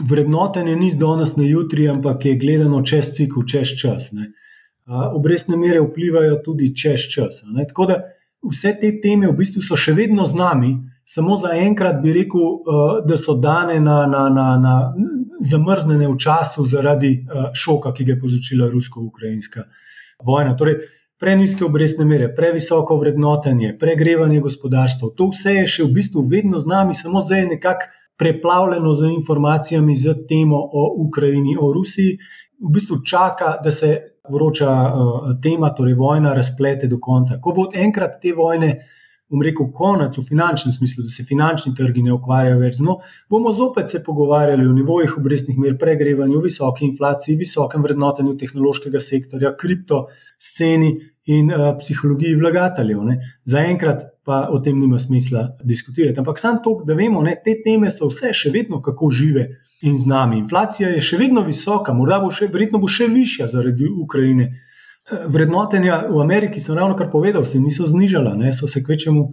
Vrednotenje 0.00 0.76
ni 0.76 0.90
z 0.90 1.00
danes 1.00 1.36
na 1.36 1.46
jutri, 1.46 1.88
ampak 1.88 2.26
je 2.26 2.36
gledano 2.36 2.82
čez 2.84 3.14
cikl, 3.16 3.46
čez 3.48 3.72
čas. 3.80 4.10
Ne? 4.12 4.32
Obrestne 4.86 5.56
mere 5.56 5.80
vplivajo 5.80 6.42
tudi 6.44 6.74
čez 6.76 7.08
čas. 7.14 7.42
Ne? 7.54 7.64
Tako 7.66 7.86
da 7.86 8.02
vse 8.50 8.76
te 8.80 8.92
teme 9.00 9.30
v 9.30 9.36
bistvu 9.38 9.64
so 9.64 9.78
še 9.78 9.94
vedno 9.96 10.26
z 10.26 10.36
nami, 10.36 10.74
samo 11.06 11.36
za 11.36 11.54
enkrat 11.54 12.02
bi 12.02 12.12
rekel, 12.12 12.60
da 13.06 13.16
so 13.16 13.38
dane 13.40 13.80
na, 13.80 14.04
na, 14.10 14.28
na, 14.28 14.46
na 14.60 14.74
zamrznjene 15.46 16.08
v 16.08 16.18
času 16.18 16.66
zaradi 16.66 17.12
uh, 17.22 17.48
šoka, 17.54 17.94
ki 17.94 18.04
ga 18.04 18.14
je 18.14 18.20
povzročila 18.20 18.68
rusko-ukrajinska 18.72 19.66
vojna. 20.26 20.56
Torej, 20.56 20.80
Preniske 21.16 21.64
obrestne 21.64 22.04
mere, 22.04 22.26
previsoko 22.36 22.98
vrednotenje, 23.00 23.70
pregrevanje 23.80 24.42
gospodarstva, 24.44 25.08
to 25.16 25.30
vse 25.30 25.54
je 25.54 25.62
še 25.74 25.86
v 25.86 25.94
bistvu 25.96 26.26
vedno 26.28 26.60
z 26.60 26.68
nami, 26.68 26.92
samo 26.92 27.22
zdaj 27.24 27.40
je 27.40 27.46
nekako 27.54 27.88
preplavljeno 28.20 28.92
z 28.94 29.08
informacijami, 29.14 29.96
z 29.96 30.12
temo 30.28 30.60
o 30.60 30.82
Ukrajini, 31.06 31.56
o 31.56 31.70
Rusiji. 31.72 32.18
V 32.60 32.74
bistvu 32.74 33.00
čaka, 33.00 33.54
da 33.64 33.72
se 33.72 33.94
vroča 34.28 34.68
uh, 34.68 35.32
tema, 35.40 35.72
torej 35.72 35.96
vojna, 35.96 36.34
razplete 36.36 36.84
do 36.86 37.00
konca. 37.00 37.40
Ko 37.40 37.56
bo 37.56 37.66
enkrat 37.72 38.20
te 38.20 38.36
vojne 38.36 38.70
uh, 38.76 39.05
bom 39.30 39.42
rekel, 39.42 39.66
konec 39.74 40.16
v 40.18 40.22
finančnem 40.28 40.72
smislu, 40.72 41.02
da 41.02 41.10
se 41.10 41.24
finančni 41.26 41.74
trgi 41.74 42.04
ne 42.06 42.12
ukvarjajo 42.14 42.60
več 42.60 42.76
z 42.78 42.86
njo, 42.86 42.98
bomo 43.30 43.52
zopet 43.52 43.90
se 43.90 44.02
pogovarjali 44.04 44.66
o 44.66 44.74
nivojih 44.74 45.16
obrestnih 45.18 45.58
mer, 45.58 45.74
pregrevanju, 45.80 46.40
visoki 46.44 46.86
inflaciji, 46.86 47.38
visokem 47.40 47.82
vrednotenju 47.82 48.36
tehnološkega 48.38 49.02
sektorja, 49.02 49.56
kripto 49.58 50.06
sceni 50.38 50.94
in 51.26 51.50
uh, 51.50 51.72
psihologiji 51.80 52.38
vlagateljev. 52.38 53.02
Zaenkrat 53.44 54.06
pa 54.26 54.44
o 54.50 54.60
tem 54.62 54.78
nima 54.78 54.98
smisla 54.98 55.56
diskutirati. 55.62 56.22
Ampak 56.22 56.38
samo 56.38 56.62
to, 56.62 56.76
da 56.86 56.94
vemo, 56.94 57.22
da 57.26 57.34
te 57.34 57.56
teme 57.64 57.90
so 57.90 58.10
vse 58.10 58.30
še 58.34 58.54
vedno 58.54 58.82
kako 58.82 59.10
žive. 59.10 59.48
In 59.84 59.92
z 59.92 60.08
nami. 60.08 60.38
Inflacija 60.40 60.88
je 60.88 61.02
še 61.04 61.18
vedno 61.20 61.42
visoka, 61.44 61.92
morda 61.92 62.16
bo 62.22 62.30
še, 62.32 62.46
verjetno 62.48 62.78
bo 62.80 62.88
še 62.88 63.10
višja 63.12 63.44
zaradi 63.52 63.84
Ukrajine. 63.92 64.46
Vrednotenja 65.06 66.00
v 66.10 66.18
Ameriki, 66.20 66.60
sem 66.60 66.74
ravno 66.74 66.96
kar 66.98 67.10
povedal, 67.10 67.44
se 67.44 67.60
niso 67.62 67.86
znižala, 67.86 68.34
ne, 68.34 68.52
so 68.52 68.66
se 68.66 68.82
kvečemu 68.82 69.20
uh, 69.22 69.30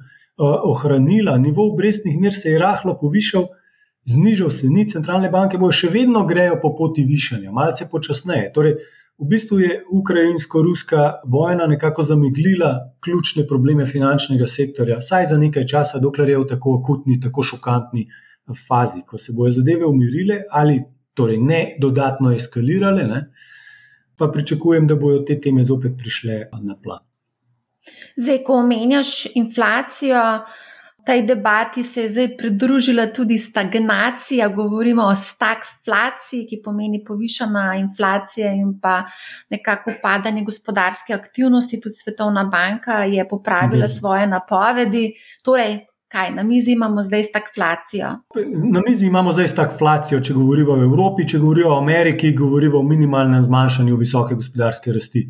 ohranila, 0.70 1.38
nivo 1.38 1.65
obrestnih 1.72 2.20
mer 2.22 2.34
se 2.34 2.51
je 2.53 2.60
rahlo 2.62 2.94
povišal, 3.01 3.48
znižal 4.06 4.51
se 4.53 4.70
ni, 4.70 4.86
centralne 4.88 5.32
banke 5.34 5.58
bojo 5.58 5.74
še 5.74 5.89
vedno 5.89 6.27
grejo 6.30 6.60
po 6.62 6.75
poti 6.77 7.06
višanja, 7.10 7.51
malce 7.51 7.88
počasneje. 7.89 8.51
Torej, 8.53 8.75
v 9.18 9.30
bistvu 9.30 9.60
je 9.60 9.80
ukrajinsko-ruska 9.94 11.25
vojna 11.25 11.65
nekako 11.68 12.06
zameglila 12.06 12.94
ključne 13.01 13.48
probleme 13.48 13.86
finančnega 13.89 14.46
sektorja, 14.48 15.00
saj 15.01 15.32
za 15.32 15.38
nekaj 15.42 15.65
časa, 15.65 16.01
dokler 16.01 16.30
je 16.34 16.38
v 16.38 16.48
tako 16.53 16.77
akutni, 16.82 17.18
tako 17.22 17.42
šokantni 17.42 18.06
fazi, 18.68 19.01
ko 19.08 19.18
se 19.18 19.34
bojo 19.34 19.51
zadeve 19.58 19.86
umirile 19.86 20.44
ali 20.51 20.84
torej 21.15 21.38
ne 21.38 21.62
dodatno 21.82 22.34
eskalirale. 22.34 23.08
Ne, 23.10 23.22
pa 24.17 24.27
pričakujem, 24.27 24.88
da 24.88 24.96
bodo 24.96 25.20
te 25.27 25.39
teme 25.41 25.63
zopet 25.63 25.98
prišle 25.98 26.48
na 26.62 26.75
plan. 26.84 27.00
Zdaj, 28.15 28.43
ko 28.43 28.60
omenjaš 28.62 29.25
inflacijo, 29.36 30.22
tej 31.05 31.22
debati 31.27 31.84
se 31.84 32.01
je 32.01 32.10
zdaj 32.10 32.38
pridružila 32.38 33.08
tudi 33.08 33.38
stagnacija. 33.38 34.48
Govorimo 34.48 35.03
o 35.03 35.15
stagflaciji, 35.15 36.48
ki 36.50 36.62
pomeni 36.63 37.03
povišana 37.03 37.75
inflacija 37.75 38.51
in 38.53 38.79
pa 38.82 39.03
nekako 39.50 39.93
padanje 40.01 40.43
gospodarske 40.43 41.13
aktivnosti. 41.13 41.82
Tudi 41.82 41.96
Svetovna 41.96 42.43
banka 42.43 43.03
je 43.03 43.27
popravila 43.29 43.89
svoje 43.89 44.27
napovedi. 44.27 45.13
Torej, 45.43 45.79
Kaj, 46.13 46.32
na 46.32 46.43
mizi 46.43 46.72
imamo 46.72 47.01
zdaj 47.01 47.24
stagflacijo? 47.24 48.08
Na 48.74 48.82
mizi 48.88 49.05
imamo 49.05 49.32
zdaj 49.32 49.48
stagflacijo, 49.48 50.20
če 50.22 50.34
govorimo 50.34 50.75
o 50.75 50.84
Evropi, 50.86 51.24
če 51.27 51.39
govorimo 51.41 51.70
o 51.72 51.77
Ameriki, 51.77 52.29
govorimo 52.38 52.77
o 52.77 52.86
minimalnem 52.86 53.41
zmanjšanju 53.41 53.98
visoke 53.98 54.36
gospodarske 54.38 54.93
rasti. 54.93 55.24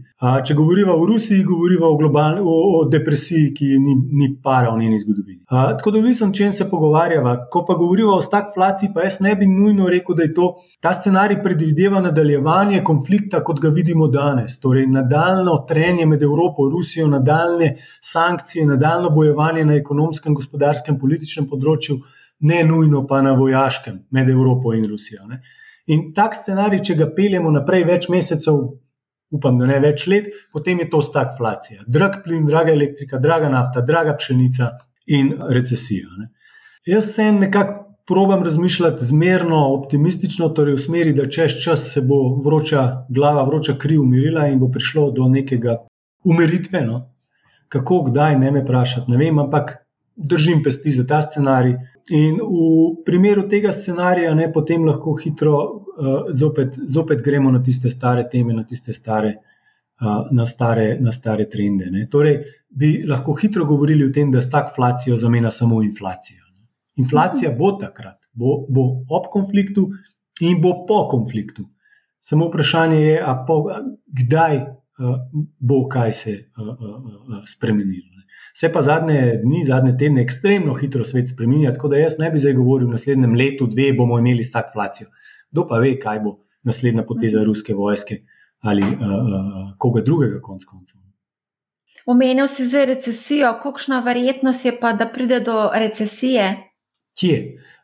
Če 0.48 0.58
govorimo 0.58 0.98
o 1.00 1.06
Rusiji, 1.08 1.46
govorimo 1.48 1.88
o, 1.88 1.96
globalni, 2.02 2.44
o, 2.44 2.56
o 2.80 2.82
depresiji, 2.92 3.54
ki 3.56 3.70
ni, 3.80 3.96
ni 4.20 4.28
para 4.44 4.74
v 4.74 4.82
njeni 4.82 5.00
zgodovini. 5.00 5.40
Tako 5.54 5.94
da 5.96 6.02
vidim, 6.04 6.34
če 6.36 6.50
se 6.52 6.68
pogovarjava. 6.68 7.38
Ko 7.52 7.64
pa 7.64 7.78
govorimo 7.80 8.18
o 8.18 8.26
stagflaciji, 8.28 8.92
pa 8.92 9.08
jaz 9.08 9.22
ne 9.24 9.38
bi 9.40 9.48
nujno 9.48 9.88
rekel, 9.88 10.20
da 10.20 10.28
je 10.28 10.34
to 10.36 10.50
ta 10.84 10.92
scenarij 10.98 11.40
predvideva 11.48 12.04
nadaljevanje 12.04 12.84
konflikta, 12.84 13.40
kot 13.40 13.64
ga 13.64 13.72
vidimo 13.72 14.12
danes. 14.12 14.60
Torej, 14.60 14.90
nadaljno 14.92 15.56
trenje 15.70 16.12
med 16.12 16.28
Evropo 16.28 16.68
in 16.68 16.76
Rusijo, 16.76 17.08
nadaljne 17.08 17.74
sankcije, 18.04 18.68
nadaljno 18.68 19.16
bojevanje 19.16 19.64
na 19.72 19.80
ekonomskem 19.80 20.36
gospodarstvu 20.36 20.73
gospodarskem, 20.74 21.00
političnem 21.00 21.48
področju, 21.48 22.02
ne 22.42 22.64
nujno 22.64 23.06
pa 23.08 23.22
na 23.22 23.34
vojaškem, 23.34 24.08
med 24.12 24.30
Evropo 24.30 24.74
in 24.74 24.86
Rusijo. 24.90 25.26
Ne. 25.28 25.42
In 25.88 26.14
tak 26.14 26.36
scenarij, 26.36 26.82
če 26.84 26.96
ga 26.96 27.10
peljemo 27.14 27.52
naprej 27.52 27.86
več 27.86 28.10
mesecev, 28.10 28.58
upam, 29.34 29.58
da 29.60 29.66
ne 29.66 29.80
več 29.80 30.08
let, 30.08 30.30
potem 30.52 30.80
je 30.80 30.90
to 30.90 31.02
stagflacija. 31.02 31.84
Drag 31.88 32.24
plin, 32.24 32.46
draga 32.46 32.74
elektrika, 32.74 33.20
draga 33.20 33.50
nafta, 33.50 33.82
draga 33.82 34.16
pšenica 34.18 34.70
in 35.08 35.34
recesija. 35.50 36.08
Ne. 36.18 36.32
Jaz 36.86 37.14
se 37.16 37.32
nekako 37.32 37.90
probam 38.06 38.44
razmišljati 38.44 39.06
zmerno 39.06 39.62
optimistično, 39.78 40.50
torej 40.52 40.76
v 40.76 40.82
smeri, 40.84 41.14
da 41.16 41.30
čez 41.32 41.56
čas 41.64 41.86
se 41.94 42.04
bo 42.04 42.36
vroča 42.44 43.06
glava, 43.10 43.46
vroča 43.48 43.78
kri 43.80 43.98
umirila 43.98 44.50
in 44.52 44.60
bo 44.60 44.68
prišlo 44.72 45.10
do 45.16 45.30
nekega 45.32 45.78
umiritve. 46.28 46.84
No. 46.84 47.00
Kako, 47.72 48.04
kdaj, 48.12 48.36
ne 48.38 48.52
me 48.52 48.62
vprašati, 48.62 49.12
ne 49.12 49.18
vem, 49.18 49.40
ampak 49.40 49.83
držim 50.16 50.64
pesti 50.64 50.92
za 50.92 51.06
ta 51.08 51.22
scenarij. 51.22 51.76
In 52.12 52.36
v 52.36 53.04
primeru 53.06 53.48
tega 53.50 53.72
scenarija, 53.72 54.34
ne, 54.36 54.52
potem 54.52 54.86
lahko 54.86 55.16
hitro 55.16 55.56
uh, 55.58 56.30
zopet, 56.32 56.78
zopet 56.88 57.22
gremo 57.24 57.52
na 57.52 57.64
tiste 57.64 57.90
stare 57.90 58.28
teme, 58.30 58.54
na 58.54 58.64
tiste 58.64 58.94
stare, 58.94 59.34
uh, 60.02 60.28
na 60.32 60.46
stare, 60.46 60.98
na 61.00 61.12
stare 61.12 61.48
trende. 61.50 61.90
Ne. 61.92 62.08
Torej, 62.12 62.42
bi 62.70 62.94
lahko 63.08 63.38
hitro 63.40 63.66
govorili 63.66 64.06
o 64.06 64.12
tem, 64.12 64.32
da 64.32 64.42
stagflacijo 64.42 65.18
zamenja 65.18 65.52
samo 65.52 65.82
inflacijo. 65.84 66.44
Ne. 66.52 66.68
Inflacija 67.04 67.56
bo 67.58 67.72
takrat, 67.80 68.28
bo, 68.34 68.66
bo 68.70 68.90
ob 69.10 69.32
konfliktu 69.32 69.88
in 70.42 70.62
bo 70.62 70.84
po 70.88 71.08
konfliktu. 71.10 71.70
Samo 72.20 72.48
vprašanje 72.48 73.00
je, 73.00 73.20
po, 73.48 73.64
kdaj 74.24 74.58
uh, 74.58 75.16
bo 75.60 75.86
kaj 75.88 76.14
se 76.14 76.36
uh, 76.58 76.68
uh, 76.68 76.74
uh, 76.78 77.44
spremenilo. 77.48 78.13
Se 78.54 78.70
pa 78.72 78.82
zadnje 78.82 79.40
dni, 79.44 79.64
zadnje 79.66 79.96
tedne, 79.98 80.22
ekstremno 80.22 80.74
hitro 80.78 81.04
svet 81.04 81.30
spremenja, 81.30 81.74
tako 81.74 81.90
da 81.94 81.98
jaz 81.98 82.20
ne 82.20 82.30
bi 82.32 82.40
zdaj 82.40 82.54
govoril, 82.54 82.88
v 82.88 82.98
naslednjem 83.00 83.34
letu, 83.36 83.68
dve 83.68 83.90
bomo 83.98 84.20
imeli 84.22 84.44
stagflacijo. 84.44 85.10
Kdo 85.52 85.68
pa 85.68 85.80
ve, 85.82 85.96
kaj 86.00 86.20
bo 86.22 86.38
naslednja 86.64 87.04
poteza 87.04 87.40
mhm. 87.40 87.48
ruske 87.48 87.74
vojske 87.74 88.22
ali 88.64 88.82
uh, 88.82 89.02
uh, 89.02 89.74
koga 89.78 90.02
drugega, 90.02 90.38
konc 90.42 90.64
koncev. 90.64 91.02
Omenil 92.06 92.48
si 92.48 92.64
zdaj 92.68 92.86
recesijo, 92.86 93.50
kakšna 93.64 94.00
verjetnost 94.04 94.66
je 94.66 94.72
pa, 94.80 94.94
da 94.94 95.08
pride 95.12 95.40
do 95.44 95.70
recesije? 95.74 96.46
Kje? 97.20 97.38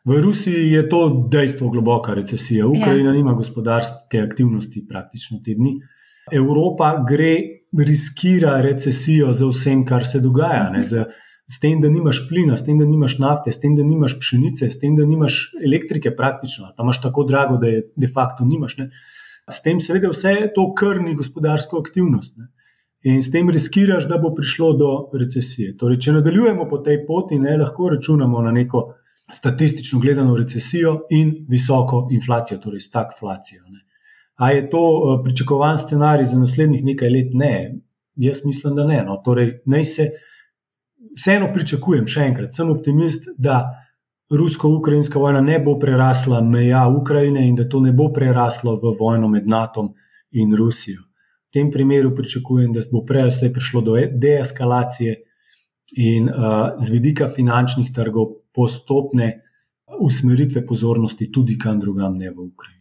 V 0.04 0.20
Rusiji 0.20 0.72
je 0.72 0.88
to 0.88 1.28
dejstvo 1.32 1.68
globoka 1.68 2.14
recesija. 2.14 2.66
Ukrajina 2.66 3.10
ja. 3.10 3.16
nima 3.16 3.34
gospodarske 3.34 4.20
aktivnosti 4.20 4.86
praktično 4.88 5.40
te 5.44 5.54
dni. 5.54 5.74
Evropa 6.32 7.04
gre 7.08 7.59
riskira 7.78 8.60
recesijo 8.60 9.32
za 9.32 9.46
vsem, 9.46 9.84
kar 9.86 10.06
se 10.06 10.20
dogaja. 10.20 10.70
Z, 10.82 11.04
s 11.50 11.58
tem, 11.58 11.80
da 11.80 11.90
nimaš 11.90 12.22
plina, 12.28 12.56
s 12.56 12.64
tem, 12.64 12.78
da 12.78 12.86
nimaš 12.86 13.18
nafte, 13.18 13.52
s 13.52 13.58
tem, 13.60 13.74
da 13.76 13.82
nimaš 13.82 14.18
pšenice, 14.20 14.70
s 14.70 14.78
tem, 14.78 14.94
da 14.96 15.06
nimaš 15.06 15.50
elektrike, 15.64 16.12
praktično, 16.16 16.70
pa 16.76 16.86
imaš 16.86 17.00
tako 17.02 17.24
drago, 17.26 17.58
da 17.58 17.66
je 17.66 17.82
de 17.96 18.06
facto 18.06 18.46
nimaš. 18.46 18.76
Ne? 18.78 18.90
S 19.50 19.62
tem, 19.62 19.80
seveda, 19.82 20.12
vse 20.12 20.52
to 20.54 20.68
krni 20.78 21.16
gospodarsko 21.18 21.80
aktivnost. 21.82 22.36
Ne? 22.38 22.50
In 23.10 23.22
s 23.22 23.32
tem 23.32 23.50
riskiraš, 23.50 24.06
da 24.06 24.18
bo 24.20 24.34
prišlo 24.36 24.72
do 24.78 24.90
recesije. 25.18 25.74
Torej, 25.80 25.98
če 26.04 26.18
nadaljujemo 26.18 26.68
po 26.68 26.78
tej 26.84 27.00
poti, 27.06 27.40
ne 27.40 27.56
lahko 27.56 27.88
računamo 27.96 28.42
na 28.44 28.52
neko 28.52 28.90
statistično 29.32 30.00
gledano 30.00 30.36
recesijo 30.36 31.06
in 31.16 31.32
visoko 31.48 32.08
inflacijo, 32.12 32.58
torej 32.60 32.84
stagflacijo. 32.84 33.64
Ali 34.40 34.56
je 34.56 34.70
to 34.70 34.80
eh, 34.80 35.22
pričakovan 35.24 35.78
scenarij 35.78 36.24
za 36.24 36.38
naslednjih 36.38 36.84
nekaj 36.84 37.10
let? 37.10 37.34
Ne, 37.34 37.54
jaz 38.16 38.40
mislim, 38.44 38.74
da 38.76 38.86
ne. 38.88 39.02
No. 39.04 39.20
Torej, 39.24 39.58
naj 39.66 39.84
se 39.84 40.10
vseeno 41.16 41.50
pričakujem, 41.54 42.06
še 42.08 42.24
enkrat, 42.30 42.54
sem 42.56 42.70
optimist, 42.72 43.28
da 43.36 43.60
rusko-ukrajinska 44.30 45.18
vojna 45.18 45.42
ne 45.44 45.58
bo 45.60 45.74
prerasla 45.78 46.40
meja 46.40 46.86
Ukrajine 46.88 47.44
in 47.48 47.58
da 47.58 47.68
to 47.68 47.82
ne 47.84 47.92
bo 47.92 48.08
preraslo 48.14 48.78
v 48.80 48.94
vojno 49.00 49.28
med 49.28 49.48
NATO 49.48 49.90
in 50.30 50.56
Rusijo. 50.56 51.02
V 51.50 51.58
tem 51.58 51.70
primeru 51.70 52.14
pričakujem, 52.14 52.72
da 52.72 52.80
bo 52.92 53.04
prej 53.04 53.26
ali 53.26 53.36
slej 53.36 53.52
prišlo 53.52 53.80
do 53.82 53.98
deeskalacije 54.24 55.16
in 55.98 56.28
uh, 56.30 56.78
z 56.78 56.92
vidika 56.94 57.28
finančnih 57.28 57.90
trgov 57.92 58.36
postopne 58.54 59.32
usmeritve 60.00 60.62
pozornosti 60.66 61.32
tudi 61.32 61.58
kam 61.58 61.80
drugam, 61.80 62.14
ne 62.16 62.30
v 62.30 62.46
Ukrajini. 62.46 62.79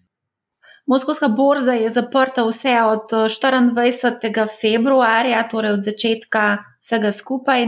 Moskovska 0.90 1.28
borza 1.28 1.72
je 1.72 1.90
zaprta 1.90 2.44
vse 2.44 2.76
od 2.84 3.12
24. 3.12 4.48
februarja, 4.62 5.44
torej 5.52 5.72
od 5.72 5.84
začetka 5.84 6.58
vsega 6.82 7.12
skupaj. 7.12 7.68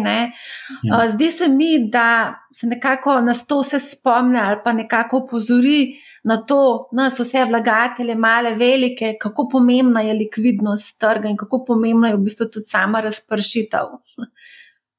Ja. 0.84 1.10
Zdi 1.10 1.32
se 1.32 1.48
mi, 1.48 1.90
da 1.90 2.36
se 2.54 2.68
nekako 2.68 3.20
nas 3.22 3.48
to 3.48 3.60
vse 3.60 3.80
spomne 3.80 4.40
ali 4.40 4.58
pa 4.64 4.74
nekako 4.74 5.18
opozori 5.18 5.94
na 6.24 6.38
to, 6.46 6.90
nas 6.92 7.20
vse 7.20 7.46
vlagatelje, 7.46 8.16
male, 8.16 8.56
velike, 8.56 9.16
kako 9.22 9.50
pomembna 9.52 10.02
je 10.02 10.14
likvidnost 10.14 11.00
trga 11.00 11.30
in 11.30 11.38
kako 11.38 11.64
pomembna 11.66 12.08
je 12.08 12.16
v 12.16 12.24
bistvu 12.26 12.50
tudi 12.50 12.66
sama 12.66 13.02
razpršitev. 13.02 13.86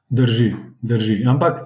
Drži, 0.08 0.52
drži. 0.82 1.24
Ampak 1.26 1.60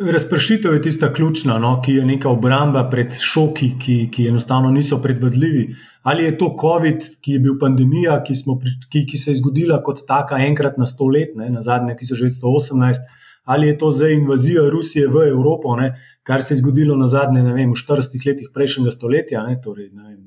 Razpršitev 0.00 0.74
je 0.74 0.82
tista 0.82 1.12
ključna, 1.12 1.58
no, 1.58 1.82
ki 1.84 1.92
je 1.92 2.04
neka 2.08 2.30
obramba 2.32 2.86
pred 2.90 3.12
šoki, 3.12 3.74
ki, 3.78 3.96
ki 4.12 4.28
enostavno 4.28 4.70
niso 4.70 4.96
predvidljivi. 5.02 5.74
Ali 6.02 6.24
je 6.24 6.38
to 6.38 6.48
COVID, 6.60 7.04
ki 7.20 7.32
je 7.32 7.40
bil 7.44 7.58
pandemija, 7.60 8.14
ki, 8.24 8.34
smo, 8.34 8.56
ki, 8.92 9.02
ki 9.10 9.18
se 9.20 9.34
je 9.34 9.40
zgodila 9.42 9.82
kot 9.84 10.00
taka 10.08 10.38
enkrat 10.46 10.78
na 10.80 10.88
sto 10.88 11.04
let, 11.04 11.36
ne, 11.36 11.50
na 11.52 11.60
zadnje 11.60 11.98
1918, 12.00 13.04
ali 13.44 13.68
je 13.68 13.76
to 13.78 13.92
zdaj 13.92 14.14
invazija 14.14 14.64
Rusije 14.72 15.08
v 15.08 15.26
Evropo, 15.34 15.76
ne, 15.76 15.92
kar 16.22 16.42
se 16.42 16.54
je 16.54 16.62
zgodilo 16.62 16.96
na 16.96 17.06
zadnje, 17.06 17.44
ne 17.44 17.52
vem, 17.52 17.76
v 17.76 17.84
40 17.84 18.26
letih 18.26 18.48
prejšnjega 18.54 18.96
stoletja, 18.96 19.44
ne, 19.44 19.60
torej 19.60 19.92
ne 19.92 20.08
vem, 20.08 20.18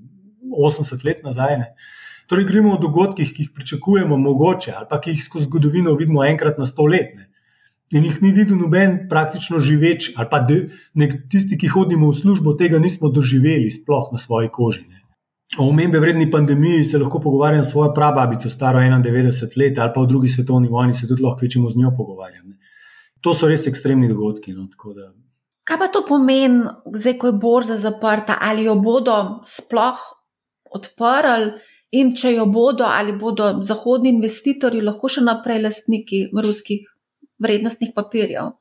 80 0.53 1.05
let 1.05 1.25
nazaj. 1.25 1.57
Ne. 1.57 1.73
Torej, 2.29 2.45
gremo 2.45 2.77
o 2.77 2.81
dogodkih, 2.81 3.33
ki 3.33 3.47
jih 3.47 3.53
pričakujemo, 3.57 4.21
mogoče, 4.21 4.77
ali 4.77 4.85
pa 4.89 5.01
ki 5.01 5.17
jih 5.17 5.29
skozi 5.31 5.49
zgodovino 5.49 5.97
vidimo 5.97 6.21
enkrat 6.25 6.61
na 6.61 6.69
sto 6.69 6.85
let. 6.85 7.15
Ne 7.17 7.32
in 7.93 8.07
jih 8.07 8.19
ni 8.21 8.31
videl 8.33 8.57
noben 8.57 8.97
praktično 9.09 9.59
živeč, 9.61 10.11
ali 10.17 10.29
pa 10.31 10.39
de, 10.43 10.59
nek, 10.97 11.15
tisti, 11.31 11.57
ki 11.59 11.71
hodimo 11.73 12.09
v 12.09 12.17
službo, 12.17 12.55
tega 12.59 12.81
nismo 12.81 13.11
doživeli, 13.13 13.71
sploh 13.71 14.11
na 14.11 14.21
svoji 14.21 14.49
koži. 14.53 14.85
Ne. 14.89 15.03
O 15.59 15.67
omembe 15.69 15.99
vredni 16.01 16.25
pandemiji 16.31 16.83
se 16.83 16.97
lahko 16.97 17.19
pogovarjam 17.21 17.63
s 17.63 17.71
svojo 17.71 17.91
prababico, 17.93 18.49
staro 18.49 18.79
91 18.79 19.57
let, 19.59 19.77
ali 19.77 19.91
pa 19.95 20.01
v 20.01 20.07
drugi 20.07 20.29
svetovni 20.29 20.67
vojni 20.67 20.93
se 20.93 21.07
tudi 21.07 21.23
lahko 21.23 21.45
večino 21.45 21.69
z 21.69 21.77
njo 21.77 21.93
pogovarjam. 21.97 22.47
Ne. 22.49 22.57
To 23.21 23.33
so 23.33 23.47
res 23.47 23.67
ekstremni 23.67 24.09
dogodki. 24.09 24.53
No, 24.53 24.67
Kaj 25.63 25.77
pa 25.79 25.87
to 25.87 26.01
pomeni, 26.07 26.65
zdaj, 26.91 27.17
ko 27.21 27.29
je 27.29 27.37
borza 27.39 27.77
zaprta, 27.77 28.35
ali 28.41 28.65
jo 28.65 28.75
bodo 28.75 29.45
sploh 29.47 30.01
odprli, 30.73 31.53
in 31.93 32.15
če 32.17 32.33
jo 32.33 32.47
bodo, 32.49 32.87
ali 32.89 33.13
bodo 33.17 33.59
zahodni 33.61 34.09
investitorji 34.15 34.81
lahko 34.81 35.11
še 35.15 35.21
naprej 35.25 35.61
lastniki 35.61 36.25
ruskih 36.33 36.87
vrednostnih 37.39 37.91
papirjev. 37.95 38.53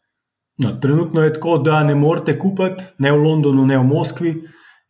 No, 0.62 0.72
trenutno 0.80 1.22
je 1.22 1.32
tako, 1.34 1.58
da 1.58 1.82
ne 1.82 1.94
morete 1.94 2.38
kupiti, 2.38 2.84
ne 2.98 3.12
v 3.12 3.16
Londonu, 3.16 3.66
ne 3.66 3.78
v 3.78 3.84
Moskvi, 3.88 4.34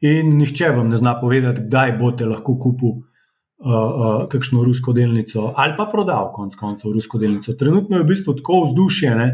in 0.03 0.37
nihče 0.39 0.73
vam 0.77 0.89
ne 0.91 0.99
zna 0.99 1.15
povedati, 1.21 1.63
kdaj 1.69 1.97
boste 1.99 2.27
lahko 2.27 2.57
kupili 2.59 2.93
uh, 2.99 3.73
uh, 3.73 4.29
kakšno 4.29 4.65
rusko 4.67 4.93
delnico 4.93 5.53
ali 5.57 5.77
pa 5.77 5.87
prodal, 5.87 6.33
konec 6.35 6.57
koncev, 6.59 6.93
rusko 6.93 7.19
delnico. 7.19 7.55
Trenutno 7.55 7.97
je 7.97 8.03
v 8.03 8.09
bistvu 8.11 8.35
tako 8.41 8.65
vzdušje, 8.67 9.15
ne, 9.17 9.29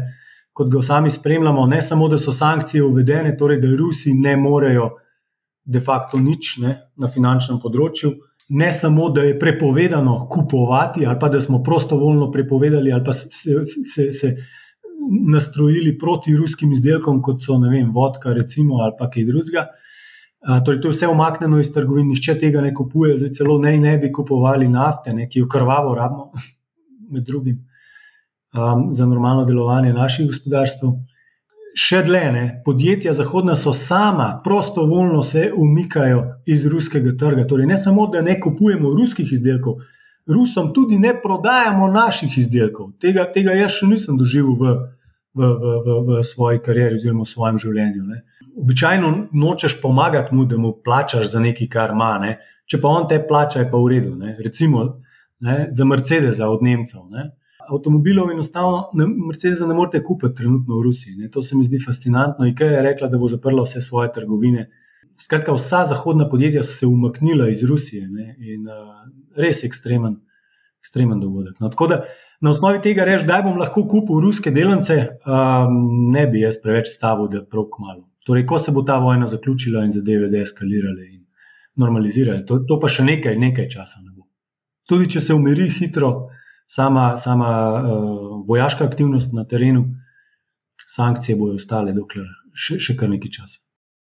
kot 0.53 0.69
ga 0.69 0.81
sami 0.85 1.09
spremljamo, 1.09 1.65
ne 1.65 1.81
samo, 1.81 2.07
da 2.07 2.17
so 2.21 2.31
sankcije 2.31 2.83
uvedene, 2.83 3.37
torej 3.37 3.61
da 3.61 3.75
Rusi 3.77 4.13
ne 4.13 4.37
morejo 4.37 4.91
de 5.65 5.79
facto 5.79 6.19
nič 6.19 6.57
ne, 6.61 6.75
na 6.97 7.07
finančnem 7.07 7.59
področju. 7.61 8.13
Ne 8.49 8.71
samo, 8.71 9.09
da 9.09 9.21
je 9.21 9.39
prepovedano 9.39 10.27
kupovati, 10.29 11.05
ali 11.05 11.19
pa 11.19 11.29
da 11.29 11.41
smo 11.41 11.63
prostovoljno 11.63 12.31
prepovedali, 12.31 12.91
ali 12.91 13.03
pa 13.03 13.13
se, 13.13 13.29
se, 13.93 14.11
se, 14.11 14.35
nastrojili 15.31 15.97
proti 15.97 16.35
ruskim 16.35 16.71
izdelkom, 16.71 17.21
kot 17.21 17.41
so 17.45 17.57
vem, 17.59 17.91
vodka, 17.93 18.33
recimo, 18.33 18.81
ali 18.83 18.93
pa 18.99 19.09
kaj 19.09 19.25
drugega. 19.25 19.67
Torej, 20.65 20.81
to 20.81 20.87
je 20.87 20.91
vse 20.91 21.07
omaknjeno 21.07 21.59
iz 21.59 21.73
trgovin, 21.73 22.07
nihče 22.07 22.37
tega 22.39 22.61
ne 22.61 22.73
kupuje, 22.73 23.17
zdaj 23.17 23.33
celo 23.35 23.57
ne, 23.59 23.75
ne 23.79 23.97
bi 23.97 24.11
kupovali 24.11 24.69
nafte, 24.71 25.13
ne, 25.13 25.27
ki 25.29 25.43
jo 25.43 25.47
krvavo 25.51 25.95
rabimo, 25.95 26.31
med 27.13 27.23
drugim, 27.27 27.65
um, 28.55 28.87
za 28.93 29.05
normalno 29.05 29.45
delovanje 29.45 29.93
naših 29.93 30.27
gospodarstv. 30.27 30.93
Še 31.77 32.01
dlje, 32.03 32.61
podjetja 32.65 33.13
Zahodna 33.13 33.55
so 33.55 33.73
sama 33.73 34.41
prostovoljno 34.43 35.21
se 35.23 35.51
umikajo 35.55 36.23
iz 36.45 36.65
ruskega 36.65 37.13
trga. 37.17 37.45
Torej, 37.47 37.67
ne 37.69 37.77
samo, 37.77 38.07
da 38.07 38.21
ne 38.25 38.39
kupujemo 38.41 38.89
ruskih 38.95 39.31
izdelkov, 39.33 39.77
Rusom 40.29 40.73
tudi 40.73 40.99
ne 40.99 41.21
prodajamo 41.21 41.87
naših 41.87 42.37
izdelkov. 42.37 42.91
Tega, 43.01 43.25
tega 43.33 43.55
jaz 43.57 43.79
še 43.79 43.87
nisem 43.89 44.17
doživel 44.17 44.53
v, 44.59 44.73
v, 45.33 45.47
v, 45.47 45.71
v, 45.85 45.95
v 46.05 46.19
svoji 46.23 46.61
karieri 46.61 46.99
oziroma 46.99 47.25
v 47.25 47.31
svojem 47.31 47.57
življenju. 47.57 48.03
Ne. 48.05 48.21
Običajno 48.59 49.09
nočeš 49.33 49.79
pomagati 49.81 50.35
mu, 50.35 50.45
da 50.45 50.59
mu 50.61 50.75
plačaš 50.85 51.31
za 51.31 51.41
nekaj, 51.41 51.69
kar 51.73 51.95
ima. 51.97 52.11
Ne. 52.21 52.35
Če 52.69 52.77
pa 52.77 52.91
on 52.93 53.07
te 53.09 53.17
plača, 53.25 53.63
je 53.63 53.71
pa 53.71 53.81
v 53.81 53.89
redu. 53.95 54.13
Ne. 54.19 54.35
Recimo 54.37 54.85
ne, 55.41 55.57
za 55.73 55.87
Mercedes 55.89 56.41
od 56.45 56.61
Nemcev. 56.65 57.07
Ne. 57.09 57.31
Avtomobilov 57.69 58.31
enostavno 58.31 58.89
Mercedes 59.27 59.59
ne 59.59 59.73
morete 59.73 60.03
kupiti 60.03 60.35
trenutno 60.35 60.77
v 60.79 60.83
Rusiji. 60.83 61.15
Ne. 61.15 61.29
To 61.29 61.41
se 61.41 61.57
mi 61.57 61.63
zdi 61.63 61.79
fascinantno. 61.85 62.47
IKEA 62.47 62.79
je 62.79 62.81
rekla, 62.81 63.07
da 63.07 63.17
bo 63.17 63.27
zaprla 63.27 63.63
vse 63.63 63.81
svoje 63.81 64.11
trgovine. 64.13 64.69
Skratka, 65.19 65.53
vsa 65.53 65.83
zahodna 65.85 66.29
podjetja 66.29 66.63
so 66.63 66.73
se 66.73 66.87
umaknila 66.87 67.49
iz 67.49 67.63
Rusije 67.67 68.07
ne, 68.07 68.35
in 68.39 68.67
uh, 68.67 68.93
res 69.35 69.63
ekstremen, 69.67 70.15
ekstremen 70.79 71.19
dogodek. 71.19 71.59
No, 71.59 71.69
da 71.91 72.03
na 72.41 72.53
osnovi 72.55 72.79
tega 72.81 73.03
reči, 73.03 73.27
da 73.27 73.41
bom 73.43 73.59
lahko 73.59 73.83
kupil 73.87 74.21
ruske 74.23 74.51
delence, 74.55 74.95
um, 75.27 75.81
ne 76.13 76.23
bi 76.27 76.45
jaz 76.45 76.61
preveč 76.63 76.87
stavil, 76.93 77.27
da 77.27 77.41
je 77.41 77.49
prav 77.51 77.67
kmalo. 77.75 78.05
Torej, 78.25 78.45
ko 78.47 78.59
se 78.59 78.71
bo 78.71 78.85
ta 78.87 78.95
vojna 79.03 79.27
zaključila 79.27 79.83
in 79.83 79.91
zadeve 79.91 80.29
deeskalirale 80.31 81.03
in 81.05 81.25
normalizirale, 81.79 82.45
to, 82.45 82.61
to 82.67 82.79
pa 82.79 82.87
še 82.91 83.03
nekaj, 83.07 83.35
nekaj 83.39 83.67
časa 83.75 83.99
ne 83.99 84.13
bo. 84.13 84.23
Tudi 84.87 85.09
če 85.13 85.21
se 85.23 85.35
umiri 85.35 85.67
hitro, 85.69 86.29
sama, 86.69 87.17
sama 87.17 87.51
uh, 87.81 88.43
vojaška 88.47 88.85
aktivnost 88.85 89.33
na 89.33 89.47
terenu, 89.47 89.85
sankcije 90.87 91.37
bojo 91.37 91.57
ostale, 91.57 91.93
dokler 91.93 92.29
še, 92.53 92.77
še 92.81 92.95
kar 92.99 93.09
nekaj 93.09 93.33
časa. 93.39 93.59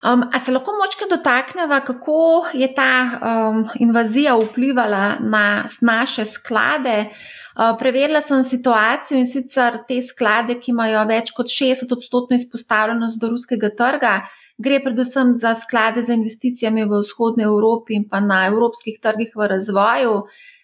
Um, 0.05 0.27
a 0.29 0.41
se 0.41 0.53
lahko 0.53 0.75
močke 0.77 1.07
dotakneva, 1.09 1.79
kako 1.81 2.45
je 2.53 2.69
ta 2.77 2.91
um, 3.17 3.63
invazija 3.81 4.35
vplivala 4.37 5.17
na 5.21 5.65
naše 5.81 6.27
sklade? 6.29 7.07
Uh, 7.55 7.73
preverila 7.79 8.21
sem 8.21 8.43
situacijo 8.45 9.17
in 9.19 9.25
sicer 9.25 9.79
te 9.89 10.03
sklade, 10.05 10.59
ki 10.61 10.75
imajo 10.75 11.07
več 11.09 11.33
kot 11.33 11.49
60-odstotno 11.49 12.37
izpostavljenost 12.37 13.21
do 13.21 13.33
ruskega 13.33 13.71
trga, 13.79 14.15
gre 14.61 14.83
predvsem 14.85 15.33
za 15.41 15.55
sklade 15.57 16.05
za 16.05 16.13
investicijami 16.19 16.85
v 16.85 17.01
vzhodni 17.01 17.49
Evropi 17.49 17.97
in 17.97 18.05
pa 18.09 18.21
na 18.21 18.45
evropskih 18.51 19.01
trgih 19.01 19.33
v 19.37 19.49
razvoju. 19.57 20.19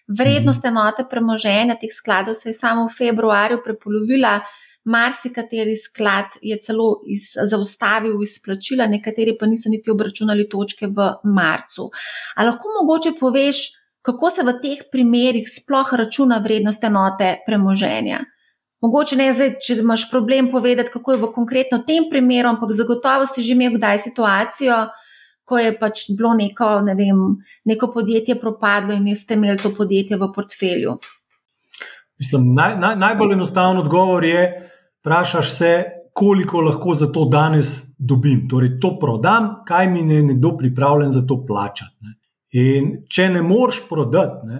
Vrednost 0.07 0.63
mhm. 0.63 0.71
enote 0.73 1.05
premoženja 1.09 1.77
teh 1.81 1.93
skladov 1.93 2.33
se 2.33 2.49
je 2.49 2.57
samo 2.57 2.87
v 2.87 2.97
februarju 2.97 3.61
prepolovila 3.63 4.39
marsikateri 4.83 5.77
sklad 5.77 6.25
je 6.41 6.57
celo 6.63 7.01
iz, 7.07 7.21
zaustavil 7.49 8.21
izplačila, 8.23 8.87
nekateri 8.87 9.37
pa 9.39 9.45
niso 9.45 9.69
niti 9.69 9.91
obračunali 9.91 10.49
točke 10.49 10.87
v 10.87 11.11
marcu. 11.23 11.89
Ali 12.35 12.49
lahko 12.49 12.73
mogoče 12.81 13.13
poveš, 13.19 13.57
kako 14.01 14.29
se 14.29 14.43
v 14.43 14.57
teh 14.61 14.83
primerih 14.91 15.45
sploh 15.45 15.93
računa 15.93 16.41
vrednost 16.43 16.83
enote 16.83 17.35
premoženja? 17.45 18.23
Mogoče 18.81 19.15
ne 19.15 19.27
zdaj, 19.33 19.51
če 19.61 19.77
imaš 19.83 20.07
problem 20.09 20.49
povedati, 20.51 20.89
kako 20.89 21.13
je 21.13 21.21
v 21.21 21.31
konkretno 21.35 21.83
tem 21.85 22.07
primeru, 22.09 22.49
ampak 22.49 22.73
zagotovo 22.73 23.27
si 23.29 23.43
že 23.45 23.53
imel 23.53 23.77
kdaj 23.77 23.99
situacijo, 24.07 24.87
ko 25.51 25.59
je 25.59 25.71
pač 25.75 26.05
bilo 26.15 26.31
neko, 26.39 26.69
ne 26.87 26.95
vem, 26.95 27.23
neko 27.67 27.91
podjetje 27.91 28.37
propadlo 28.39 28.95
in 28.95 29.09
ste 29.19 29.35
imeli 29.35 29.59
to 29.59 29.73
podjetje 29.75 30.19
v 30.21 30.31
portfelju. 30.35 30.95
Mislim, 32.21 32.53
naj, 32.55 32.77
naj, 32.79 32.95
najbolj 33.01 33.35
enostaven 33.35 33.81
odgovor 33.81 34.23
je, 34.23 34.45
vprašaš 35.01 35.51
se, 35.57 35.71
koliko 36.13 36.61
lahko 36.61 36.95
za 36.95 37.07
to 37.11 37.25
danes 37.25 37.71
dobim. 37.97 38.45
Torej, 38.49 38.77
to 38.79 38.93
prodam, 38.99 39.49
kaj 39.67 39.89
mi 39.89 40.05
je 40.13 40.23
nekdo 40.23 40.53
pripravljen 40.57 41.11
za 41.11 41.25
to 41.27 41.41
plačati. 41.47 41.95
Ne? 42.05 42.15
In 42.61 42.91
če 43.09 43.29
ne 43.31 43.41
moreš 43.41 43.81
prodati, 43.89 44.47
ne, 44.47 44.59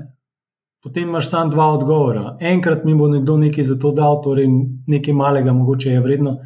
potem 0.83 1.09
imaš 1.09 1.29
samo 1.29 1.51
dva 1.51 1.67
odgovora. 1.75 2.37
Enkrat 2.39 2.85
mi 2.87 2.95
bo 2.95 3.07
nekdo 3.11 3.37
nekaj 3.37 3.67
za 3.67 3.77
to 3.79 3.91
dal, 3.95 4.21
torej 4.23 4.47
nekaj 4.87 5.13
malega, 5.13 5.53
mogoče 5.53 5.91
je 5.91 6.03
vredno. 6.03 6.37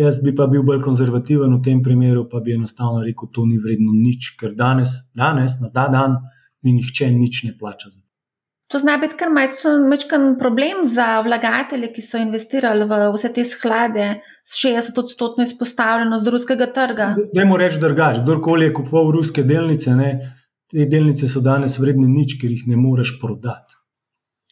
Jaz 0.00 0.20
bi 0.24 0.32
pa 0.34 0.46
bil 0.48 0.62
bolj 0.64 0.80
konzervativen 0.84 1.52
v 1.58 1.62
tem 1.64 1.80
primeru, 1.84 2.24
pa 2.30 2.40
bi 2.40 2.54
enostavno 2.56 3.02
rekel, 3.04 3.28
da 3.28 3.36
to 3.36 3.46
ni 3.48 3.58
vredno 3.60 3.92
nič, 3.92 4.34
ker 4.40 4.54
danes, 4.56 4.94
danes 5.16 5.58
na 5.60 5.68
ta 5.74 5.88
dan, 5.92 6.20
mi 6.64 6.72
nihče 6.76 7.10
nič 7.12 7.42
ne 7.48 7.52
plača 7.58 7.90
za 7.90 8.00
to. 8.00 8.06
To 8.70 8.78
zna 8.78 8.96
biti 9.02 9.16
kar 9.18 9.32
majhen 9.34 10.36
problem 10.38 10.84
za 10.86 11.20
vlagatelje, 11.26 11.88
ki 11.90 12.02
so 12.06 12.20
investirali 12.22 12.86
v 12.86 12.98
vse 13.16 13.32
te 13.34 13.44
sklade 13.44 14.04
s 14.46 14.60
60-odstotno 14.62 15.42
izpostavljenost 15.42 16.28
ruskega 16.30 16.70
trga. 16.70 17.08
Dajmo 17.34 17.58
reči 17.58 17.80
drugače. 17.82 18.22
Kdorkoli 18.22 18.68
je 18.68 18.74
kupoval 18.78 19.10
ruske 19.16 19.42
delnice, 19.42 19.96
ne, 19.98 20.12
te 20.70 20.86
delnice 20.86 21.26
so 21.28 21.42
danes 21.42 21.80
vredne 21.82 22.06
nič, 22.06 22.38
ker 22.38 22.54
jih 22.54 22.68
ne 22.70 22.78
moreš 22.78 23.16
prodati. 23.18 23.74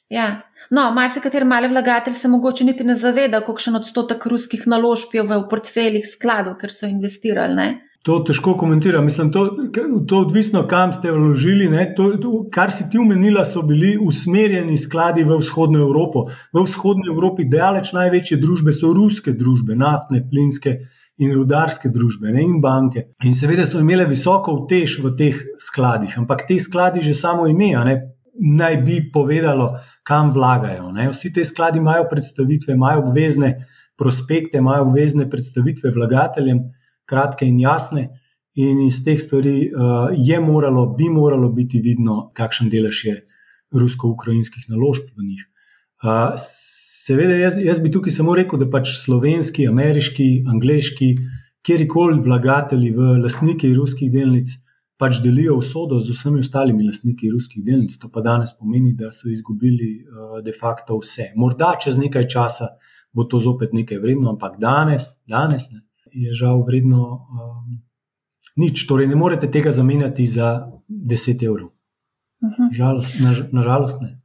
Ja. 0.09 0.41
No, 0.71 0.91
marsikateri 0.93 1.45
mali 1.49 1.69
vlagatelj 1.69 2.15
se 2.15 2.29
mogoče 2.29 2.65
niti 2.65 2.85
ne 2.85 2.95
zaveda, 2.95 3.41
kolikšen 3.41 3.77
odstotek 3.77 4.27
ruskih 4.27 4.67
naložb 4.67 5.15
je 5.17 5.23
v 5.25 5.39
portfeljih 5.51 6.05
skladov, 6.09 6.59
ker 6.61 6.73
so 6.73 6.89
investirali. 6.89 7.55
Ne. 7.57 7.69
To 8.07 8.19
težko 8.25 8.55
komentiram. 8.57 9.05
Mislim, 9.05 9.31
to, 9.33 9.47
to 9.75 10.17
je 10.17 10.21
odvisno, 10.21 10.63
kam 10.69 10.93
ste 10.93 11.13
vložili. 11.13 11.69
To, 11.97 12.11
to, 12.21 12.33
kar 12.53 12.73
si 12.73 12.87
ti 12.91 12.99
umenila, 12.99 13.45
so 13.45 13.63
bili 13.63 13.97
usmerjeni 14.01 14.77
skladi 14.79 15.25
v 15.25 15.41
vzhodno 15.41 15.83
Evropo. 15.85 16.29
V 16.53 16.63
vzhodni 16.65 17.11
Evropi 17.13 17.49
daleč 17.49 17.93
največje 17.97 18.39
družbe 18.41 18.73
so 18.73 18.93
ruske 18.97 19.35
družbe, 19.37 19.77
naftne, 19.77 20.23
plinske 20.31 20.79
in 21.19 21.35
rudarske 21.35 21.91
družbe 21.91 22.31
ne, 22.31 22.45
in 22.47 22.61
banke. 22.63 23.09
In 23.27 23.35
seveda 23.35 23.67
so 23.67 23.83
imele 23.83 24.07
visoko 24.07 24.55
vtež 24.63 25.01
v 25.03 25.13
teh 25.19 25.43
skladih, 25.59 26.15
ampak 26.21 26.47
te 26.49 26.57
skladi 26.63 27.03
že 27.03 27.17
samo 27.19 27.49
ime. 27.51 27.75
Naj 28.39 28.77
bi 28.87 29.01
povedalo, 29.13 29.73
kam 30.07 30.31
vlagajo. 30.31 30.93
Ne. 30.95 31.09
Vsi 31.11 31.33
ti 31.33 31.45
skladi 31.45 31.79
imajo 31.79 32.07
predstavitve, 32.11 32.75
imajo 32.75 33.03
obvezne 33.09 33.57
prospekte, 33.99 34.59
imajo 34.59 34.87
obvezne 34.87 35.27
predstavitve 35.31 35.91
vlagateljem, 35.91 36.63
kratke 37.09 37.47
in 37.47 37.59
jasne. 37.61 38.09
In 38.59 38.81
iz 38.83 39.01
teh 39.05 39.19
stvari 39.23 39.69
uh, 39.71 40.11
je 40.15 40.41
moralo, 40.41 40.87
bi 40.99 41.11
moralo 41.11 41.51
biti 41.55 41.81
vidno, 41.83 42.31
kakšen 42.35 42.71
delež 42.71 43.05
je 43.05 43.17
rusko-ukrajinskih 43.75 44.71
naložb 44.71 45.11
v 45.17 45.27
njih. 45.29 45.45
Uh, 46.03 46.35
seveda, 46.39 47.37
jaz, 47.39 47.59
jaz 47.63 47.83
bi 47.83 47.91
tukaj 47.95 48.15
samo 48.15 48.35
rekel, 48.39 48.59
da 48.59 48.71
pač 48.71 48.95
slovenski, 49.03 49.67
ameriški, 49.71 50.29
angliški, 50.51 51.13
kjerkoli 51.67 52.23
vlagatelji 52.25 52.95
v 52.97 53.19
lastniki 53.23 53.71
ruskih 53.77 54.11
delnic 54.15 54.57
pač 54.99 55.23
delijo 55.23 55.57
usodo 55.59 56.01
z 56.03 56.11
vsemi 56.11 56.43
ostalimi 56.43 56.87
lastniki 56.87 57.31
ruskih 57.31 57.65
delnic. 57.65 57.95
To 58.03 58.11
pa 58.11 58.21
danes 58.21 58.53
pomeni, 58.59 58.93
da 58.99 59.13
so 59.15 59.31
izgubili 59.31 59.93
uh, 60.03 60.39
de 60.45 60.53
facto 60.53 60.99
vse. 60.99 61.33
Morda 61.37 61.77
čez 61.81 61.99
nekaj 61.99 62.27
časa 62.29 62.75
bo 63.13 63.25
to 63.25 63.41
zopet 63.41 63.73
nekaj 63.73 63.99
vredno, 63.99 64.31
ampak 64.31 64.59
danes, 64.61 65.19
danes 65.27 65.71
ne, 65.73 65.83
je 66.13 66.33
žal 66.33 66.63
vredno 66.67 67.03
um, 67.03 67.81
nič. 68.57 68.87
Torej, 68.87 69.09
ne 69.09 69.17
morete 69.17 69.51
tega 69.51 69.73
zamenjati 69.73 70.27
za 70.27 70.71
10 70.89 71.45
evrov. 71.47 71.73
Mhm. 72.45 72.71
Žalost, 72.73 73.19
na, 73.21 73.35
na 73.53 73.63
žalost 73.63 74.03
ne. 74.03 74.18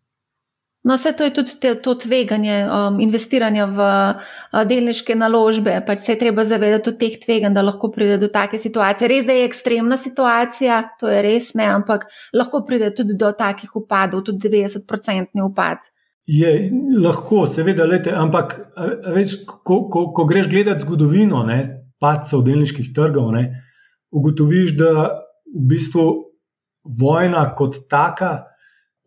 No, 0.84 0.98
vse 0.98 1.14
to 1.16 1.24
je 1.24 1.32
tudi 1.32 1.54
te, 1.62 1.70
to 1.80 1.94
tveganje 1.96 2.58
um, 2.68 2.98
investiranja 3.00 3.66
v 3.72 3.86
uh, 3.88 4.64
delniške 4.68 5.16
naložbe. 5.16 5.78
Pač 5.88 6.04
se 6.04 6.12
je 6.12 6.20
treba 6.26 6.44
zavedati 6.44 6.92
teh 7.00 7.16
tveganj, 7.22 7.56
da 7.56 7.64
lahko 7.64 7.88
pride 7.92 8.18
do 8.20 8.28
take 8.28 8.60
situacije. 8.60 9.08
Res, 9.08 9.24
da 9.24 9.38
je 9.38 9.46
ekstremna 9.48 9.98
situacija, 9.98 10.82
to 11.00 11.08
je 11.08 11.22
res 11.24 11.54
ne, 11.56 11.70
ampak 11.72 12.10
lahko 12.36 12.66
pride 12.68 12.92
tudi 12.98 13.16
do 13.16 13.32
takih 13.32 13.72
upadov, 13.80 14.26
tudi 14.28 14.44
90-odstotni 14.50 15.46
upad. 15.48 15.88
Je 16.28 16.52
lahko, 17.00 17.46
seveda, 17.48 17.88
lete, 17.88 18.12
ampak 18.12 18.56
več, 19.16 19.40
ko, 19.48 19.86
ko, 19.92 20.10
ko 20.16 20.28
greš 20.28 20.52
gledati 20.52 20.84
zgodovino 20.84 21.46
padcev 22.04 22.44
delniških 22.44 22.92
trgov, 22.96 23.32
ne, 23.36 23.48
ugotoviš, 24.12 24.76
da 24.80 24.92
v 25.48 25.68
bistvu 25.72 26.08
vojna 27.00 27.48
kot 27.56 27.86
taka 27.92 28.50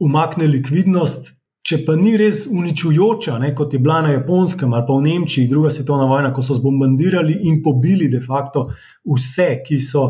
umakne 0.01 0.49
likvidnost. 0.49 1.35
Če 1.67 1.81
pa 1.83 1.97
ni 1.99 2.13
res 2.15 2.45
uničujoča, 2.47 3.41
ne, 3.43 3.49
kot 3.59 3.73
je 3.75 3.81
bila 3.83 3.99
na 4.05 4.13
Japonskem 4.13 4.75
ali 4.77 4.87
pa 4.87 4.95
v 4.95 5.03
Nemčiji, 5.09 5.49
druga 5.51 5.73
svetovna 5.75 6.05
vojna, 6.07 6.31
ko 6.35 6.45
so 6.45 6.55
zbombardirali 6.55 7.41
in 7.51 7.59
pobili 7.63 8.07
de 8.13 8.21
facto 8.23 8.69
vse, 9.03 9.49
ki 9.67 9.81
so, 9.83 10.05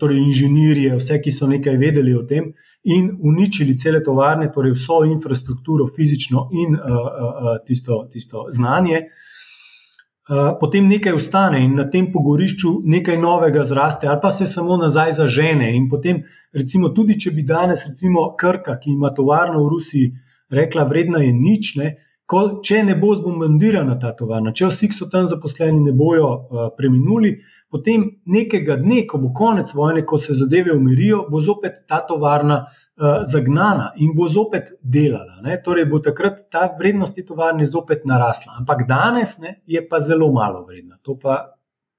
torej 0.00 0.22
inženirje, 0.22 0.94
vse, 0.96 1.18
ki 1.20 1.34
so 1.36 1.50
nekaj 1.50 1.76
vedeli 1.76 2.14
o 2.16 2.22
tem, 2.28 2.48
in 2.96 3.10
uničili 3.28 3.76
cele 3.78 4.00
tovarne, 4.02 4.48
torej 4.54 4.72
vso 4.72 5.02
infrastrukturo, 5.04 5.84
fizično 5.86 6.46
in 6.64 6.80
uh, 6.80 6.96
uh, 6.96 7.52
tisto, 7.66 8.00
tisto 8.10 8.46
znanje, 8.48 9.04
uh, 9.04 10.56
potem 10.64 10.88
nekaj 10.88 11.12
ustane 11.12 11.60
in 11.60 11.76
na 11.76 11.90
tem 11.92 12.08
pogorišču 12.16 12.78
nekaj 12.88 13.20
novega 13.20 13.68
zraste, 13.68 14.08
ali 14.08 14.20
pa 14.22 14.32
se 14.32 14.48
samo 14.48 14.80
nazaj 14.80 15.12
zažene. 15.20 15.74
In 15.76 15.92
potem, 15.92 16.24
recimo, 16.56 16.88
tudi 16.96 17.20
če 17.20 17.36
bi 17.36 17.44
danes, 17.44 17.84
recimo, 17.92 18.30
Krka, 18.32 18.80
ki 18.80 18.96
ima 18.96 19.12
tovarno 19.12 19.60
v 19.60 19.74
Rusiji, 19.76 20.12
rekla, 20.52 20.86
vredna 20.88 21.22
je 21.24 21.32
nič. 21.36 21.74
Ne? 21.80 21.94
Ko, 22.32 22.42
če 22.64 22.78
ne 22.86 22.94
bo 22.96 23.10
zbombardirana 23.18 23.98
ta 24.00 24.12
tovarna, 24.16 24.54
če 24.56 24.70
vsi, 24.70 24.88
ki 24.88 24.96
so 24.96 25.08
tam 25.12 25.26
zaposleni, 25.28 25.82
ne 25.84 25.92
bojo 25.96 26.28
uh, 26.30 26.68
preminuli, 26.78 27.34
potem 27.72 28.06
nekega 28.30 28.78
dne, 28.80 29.02
ko 29.10 29.20
bo 29.20 29.32
konec 29.36 29.72
vojne, 29.76 30.04
ko 30.08 30.16
se 30.22 30.36
zadeve 30.38 30.72
umirijo, 30.72 31.26
bo 31.28 31.42
zopet 31.44 31.82
ta 31.90 31.98
tovarna 32.08 32.62
uh, 32.62 33.20
zagnana 33.28 33.90
in 34.00 34.14
bo 34.16 34.30
zopet 34.32 34.72
delala. 34.80 35.42
Ne? 35.44 35.58
Torej 35.64 35.90
bo 35.90 36.00
takrat 36.00 36.46
ta 36.52 36.68
vrednost 36.78 37.18
te 37.18 37.26
tovarne 37.28 37.68
zopet 37.68 38.06
narasla. 38.08 38.56
Ampak 38.62 38.86
danes 38.88 39.36
ne, 39.42 39.58
je 39.68 39.84
pa 39.88 40.00
zelo 40.00 40.30
malo 40.32 40.64
vredna. 40.68 40.96
To 41.04 41.18
pa 41.20 41.40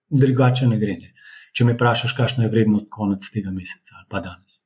drugače 0.10 0.72
ne 0.72 0.82
gre. 0.82 0.98
Ne? 0.98 1.13
Če 1.54 1.68
me 1.68 1.78
vprašaš, 1.78 2.16
kakšna 2.18 2.48
je 2.48 2.54
vrednost 2.54 2.89
konec 2.89 3.28
tega 3.30 3.54
meseca 3.54 4.00
ali 4.00 4.08
pa 4.10 4.24
danes. 4.24 4.63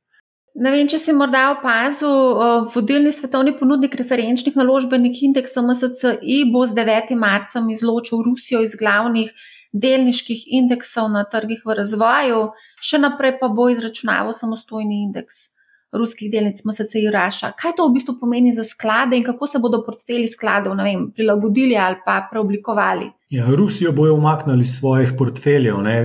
Ne 0.58 0.72
vem, 0.74 0.88
če 0.90 0.98
si 0.98 1.14
morda 1.14 1.52
opazil, 1.54 2.40
vodilni 2.74 3.12
svetovni 3.14 3.52
ponudnik 3.60 3.94
referenčnih 4.00 4.56
naložbenih 4.58 5.20
indeksov 5.28 5.68
MSCI 5.70 6.38
bo 6.50 6.64
z 6.66 6.74
9. 6.80 7.14
marcem 7.14 7.68
izločil 7.70 8.24
Rusijo 8.26 8.64
iz 8.66 8.74
glavnih 8.80 9.30
delniških 9.78 10.48
indeksov 10.58 11.12
na 11.14 11.28
trgih 11.30 11.62
v 11.62 11.76
razvoju, 11.78 12.40
še 12.82 12.98
naprej 13.04 13.36
pa 13.38 13.52
bo 13.54 13.68
izračunaval 13.70 14.34
samostojni 14.34 15.04
indeks 15.04 15.57
ruskih 15.98 16.32
delnic 16.32 16.62
MSCI 16.66 17.10
Raša. 17.14 17.52
Kaj 17.60 17.76
to 17.78 17.88
v 17.88 17.98
bistvu 17.98 18.18
pomeni 18.22 18.54
za 18.54 18.64
sklade 18.64 19.18
in 19.18 19.26
kako 19.26 19.48
se 19.48 19.60
bodo 19.60 19.84
portfelji 19.86 20.28
skladov 20.32 20.78
vem, 20.80 21.10
prilagodili 21.16 21.78
ali 21.78 22.00
pa 22.06 22.22
preoblikovali? 22.32 23.12
Ja, 23.30 23.50
Rusijo 23.52 23.92
bojo 23.92 24.14
umaknili 24.16 24.62
iz 24.64 24.78
svojih 24.78 25.12
portfeljev. 25.18 25.82
Ne? 25.84 25.98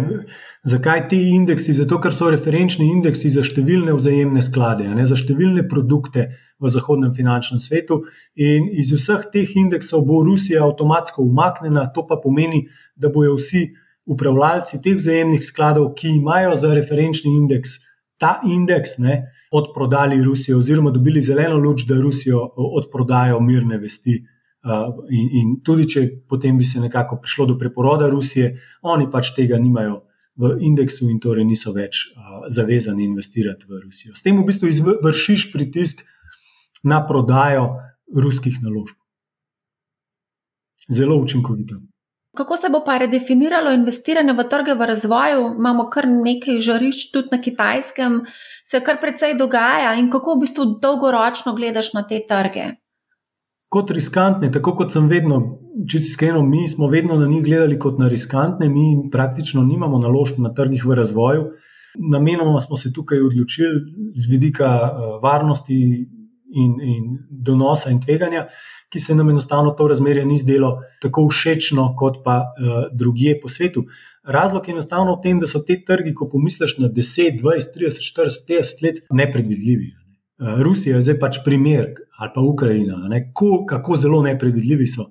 Zakaj 0.64 1.08
ti 1.08 1.20
indeksi? 1.34 1.72
Zato, 1.72 2.00
ker 2.02 2.10
so 2.10 2.30
referenčni 2.34 2.88
indeksi 2.90 3.30
za 3.30 3.44
številne 3.46 3.94
vzajemne 3.94 4.42
sklade, 4.42 4.88
ne? 4.90 5.06
za 5.06 5.14
številne 5.14 5.62
produkte 5.70 6.32
v 6.58 6.72
zahodnem 6.74 7.14
finančnem 7.14 7.62
svetu. 7.62 8.00
In 8.34 8.66
iz 8.74 8.90
vseh 8.96 9.28
teh 9.30 9.54
indeksov 9.54 10.02
bo 10.08 10.24
Rusija 10.26 10.64
avtomatsko 10.66 11.22
umaknjena, 11.22 11.86
to 11.94 12.02
pa 12.10 12.18
pomeni, 12.18 12.64
da 12.98 13.12
bojo 13.14 13.38
vsi 13.38 13.68
upravljalci 14.10 14.82
teh 14.82 14.98
vzajemnih 14.98 15.46
skladov, 15.46 15.92
ki 15.94 16.16
imajo 16.18 16.56
za 16.58 16.74
referenčni 16.74 17.36
indeks 17.38 17.78
ta 18.22 18.36
indeks, 18.46 18.98
ne, 19.02 19.16
odprodali 19.50 20.20
Rusijo, 20.22 20.60
oziroma 20.62 20.92
dobili 20.94 21.20
zeleno 21.20 21.56
luč, 21.58 21.82
da 21.88 21.98
Rusijo 22.00 22.44
odprodajo 22.78 23.40
mirne 23.40 23.80
vesti. 23.82 24.20
Uh, 24.62 25.02
in, 25.10 25.30
in 25.40 25.54
tudi, 25.66 25.88
če 25.90 26.04
potem 26.30 26.54
bi 26.58 26.64
se 26.64 26.78
nekako 26.80 27.18
prišlo 27.18 27.48
do 27.50 27.56
preporoda 27.58 28.06
Rusije, 28.10 28.52
oni 28.86 29.08
pač 29.10 29.32
tega 29.34 29.58
nimajo 29.58 30.04
v 30.38 30.52
indeksu 30.68 31.08
in 31.10 31.18
torej 31.20 31.44
niso 31.48 31.74
več 31.74 32.04
uh, 32.12 32.44
zavezani 32.46 33.02
investirati 33.08 33.66
v 33.66 33.82
Rusijo. 33.82 34.14
S 34.14 34.22
tem 34.22 34.38
v 34.38 34.46
bistvu 34.46 34.70
izvršiš 34.70 35.48
pritisk 35.50 36.04
na 36.86 37.02
prodajo 37.06 37.72
ruskih 38.14 38.62
naložb. 38.62 38.94
Zelo 40.90 41.18
učinkovito. 41.18 41.82
Kako 42.36 42.56
se 42.56 42.68
bo 42.72 42.80
pa 42.84 42.96
redefiniralo 42.98 43.72
investiranje 43.76 44.32
v 44.32 44.44
trge 44.48 44.74
v 44.74 44.86
razvoju? 44.88 45.48
Imamo 45.58 45.88
kar 45.92 46.08
nekaj 46.08 46.60
žarišč 46.64 47.10
tudi 47.12 47.28
na 47.32 47.40
kitajskem, 47.40 48.22
se 48.64 48.80
kar 48.80 49.00
precej 49.00 49.34
dogaja 49.36 49.92
in 50.00 50.08
kako 50.10 50.36
v 50.36 50.46
bistvu 50.46 50.64
dolgoročno 50.80 51.52
gledaš 51.52 51.92
na 51.92 52.06
te 52.08 52.22
trge? 52.28 52.70
kot 53.72 53.90
riskantne, 53.96 54.50
tako 54.52 54.74
kot 54.76 54.92
sem 54.92 55.08
vedno, 55.08 55.40
če 55.88 56.00
si 56.02 56.10
iskreno, 56.12 56.42
mi 56.44 56.66
smo 56.68 56.90
vedno 56.92 57.16
na 57.16 57.28
njih 57.28 57.44
gledali 57.46 57.78
kot 57.80 58.00
na 58.00 58.08
riskantne, 58.12 58.68
mi 58.68 59.08
praktično 59.12 59.64
nimamo 59.64 60.00
naložb 60.02 60.42
na 60.44 60.52
trgih 60.52 60.84
v 60.84 60.98
razvoju. 61.00 61.46
Namenoma 62.12 62.60
smo 62.60 62.76
se 62.76 62.92
tukaj 62.92 63.20
odločili 63.20 63.80
z 64.16 64.28
vidika 64.30 64.68
uh, 64.68 65.16
varnosti 65.24 65.78
in, 66.52 66.76
in 66.80 67.18
donosa 67.30 67.90
in 67.90 68.00
tveganja, 68.00 68.46
ki 68.92 69.00
se 69.00 69.14
nam 69.14 69.30
enostavno 69.30 69.70
to 69.76 69.88
razmerje 69.88 70.24
ni 70.26 70.38
zdelo 70.38 70.74
tako 71.00 71.28
všečno 71.30 71.94
kot 71.98 72.20
pa 72.24 72.36
uh, 72.42 72.84
drugje 72.92 73.38
po 73.40 73.48
svetu. 73.48 73.84
Razlog 74.24 74.68
je 74.68 74.72
enostavno 74.72 75.16
v 75.16 75.22
tem, 75.22 75.40
da 75.40 75.48
so 75.50 75.62
te 75.66 75.78
trgi, 75.84 76.14
ko 76.14 76.28
pomisliš 76.30 76.76
na 76.78 76.88
10, 76.92 77.40
20, 77.40 77.72
30, 77.78 78.04
40, 78.12 78.44
50 78.48 78.84
let, 78.84 79.00
nepredvidljivi. 79.10 79.88
Eh, 80.42 80.62
Rusija 80.62 80.96
je 80.96 81.06
zdaj 81.08 81.18
pač 81.18 81.40
primer, 81.44 81.94
ali 82.18 82.30
pa 82.34 82.40
Ukrajina, 82.40 83.00
ko, 83.34 83.64
kako 83.68 83.96
zelo 83.96 84.22
nepredvidljivi 84.22 84.86
so. 84.86 85.10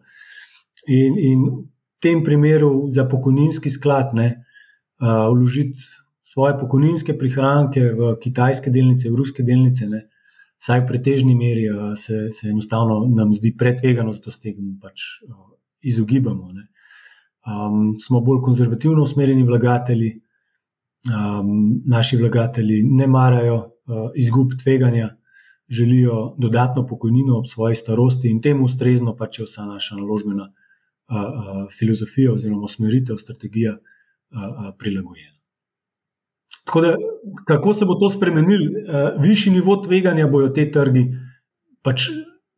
In, 0.88 1.18
in 1.18 1.44
v 1.50 1.66
tem 2.02 2.24
primeru 2.24 2.88
za 2.90 3.06
pokojninski 3.10 3.70
sklad 3.70 4.16
ne, 4.18 4.30
uh, 5.02 5.28
vložiti 5.34 5.78
svoje 6.24 6.56
pokojninske 6.60 7.18
prihranke 7.18 7.84
v 7.94 8.16
kitajske 8.24 8.72
delnice, 8.72 9.10
v 9.10 9.20
ruske 9.20 9.44
delnice, 9.44 9.90
ne, 9.90 10.06
vsaj 10.62 10.84
v 10.84 10.88
pretežni 10.88 11.36
meri, 11.36 11.68
uh, 11.70 11.94
se, 11.98 12.28
se 12.32 12.50
enostavno 12.50 13.06
nam 13.10 13.34
zdi 13.34 13.54
pretvegano, 13.58 14.12
zato 14.12 14.32
se 14.32 14.40
tega 14.40 14.62
pač 14.82 15.08
uh, 15.28 15.56
izogibamo. 15.82 16.52
Um, 17.42 17.96
smo 18.00 18.22
bolj 18.22 18.44
konzervativno 18.46 19.04
usmerjeni 19.04 19.44
vlagatelji, 19.44 20.12
um, 21.10 21.82
naši 21.86 22.22
vlagatelji 22.22 22.84
ne 22.84 23.08
marajo 23.08 23.58
uh, 23.58 24.12
izgub 24.16 24.54
tveganja 24.64 25.16
želijo 25.72 26.36
dodatno 26.38 26.88
pokojnino 26.88 27.38
ob 27.38 27.46
svoji 27.48 27.76
starosti 27.76 28.30
in 28.30 28.42
temu 28.42 28.66
ustrezno 28.66 29.16
pač 29.16 29.40
je 29.40 29.46
vsa 29.46 29.66
naša 29.66 29.96
naložbena 29.96 30.52
a, 31.08 31.18
a, 31.18 31.68
filozofija 31.80 32.34
oziroma 32.34 32.64
usmeritev, 32.64 33.16
strategija 33.16 33.72
a, 33.74 33.78
a, 34.40 34.74
prilagojena. 34.80 35.38
Tako 36.66 36.82
da, 36.82 36.96
kako 37.48 37.74
se 37.74 37.86
bo 37.86 37.96
to 37.96 38.10
spremenilo, 38.10 38.66
višji 39.20 39.54
nivo 39.54 39.76
tveganja 39.84 40.28
bojo 40.28 40.50
te 40.50 40.68
trgi, 40.72 41.08
pač 41.82 42.10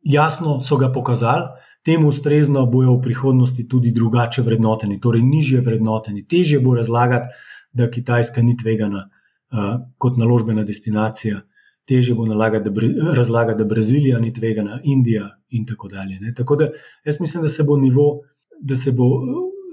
jasno 0.04 0.58
so 0.60 0.76
ga 0.76 0.92
pokazali, 0.92 1.48
temu 1.84 2.08
ustrezno 2.08 2.66
bojo 2.66 2.98
v 2.98 3.02
prihodnosti 3.02 3.68
tudi 3.68 3.92
drugače 3.92 4.42
vrednoteni, 4.42 5.00
torej 5.00 5.22
nižje 5.22 5.60
vrednoteni. 5.60 6.26
Težje 6.28 6.60
bo 6.60 6.74
razlagati, 6.74 7.28
da 7.72 7.90
Kitajska 7.90 8.42
ni 8.42 8.56
tvegana 8.56 9.08
a, 9.50 9.78
kot 9.98 10.16
naložbena 10.16 10.62
destinacija 10.64 11.40
teže 11.84 12.14
bo 12.14 12.26
nalagati, 12.26 12.70
da 12.70 13.12
razlagati, 13.14 13.58
da 13.58 13.64
Brazilija 13.64 14.18
ni 14.20 14.32
tvegana, 14.32 14.80
Indija 14.84 15.28
in 15.48 15.66
tako 15.66 15.88
dalje. 15.88 16.20
Ne. 16.20 16.34
Tako 16.34 16.56
da 16.56 16.68
jaz 17.04 17.20
mislim, 17.20 17.42
da 17.42 17.48
se 17.48 17.62
bo 17.62 17.76
nivo, 17.76 18.20
da 18.60 18.76
se 18.76 18.92
bo 18.92 19.04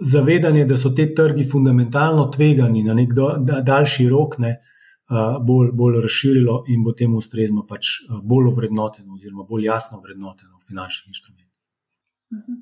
zavedanje, 0.02 0.66
da 0.66 0.78
so 0.78 0.90
te 0.96 1.08
trgi 1.16 1.46
fundamentalno 1.50 2.26
tvegani 2.34 2.84
na 2.84 2.94
nek 2.98 3.14
do, 3.14 3.36
da, 3.40 3.62
daljši 3.62 4.08
rok, 4.10 4.38
ne, 4.42 4.56
bolj, 5.48 5.72
bolj 5.74 6.02
razširilo 6.02 6.64
in 6.74 6.84
bo 6.84 6.94
temu 6.98 7.20
ustrezno 7.20 7.66
pač 7.68 7.98
bolj 8.24 8.52
vrednoteno, 8.58 9.14
oziroma 9.14 9.46
bolj 9.50 9.66
jasno 9.66 10.02
vrednoteno 10.02 10.58
v 10.58 10.68
finančnih 10.68 11.14
inštrumentih. 11.14 11.60
Mhm. 12.34 12.60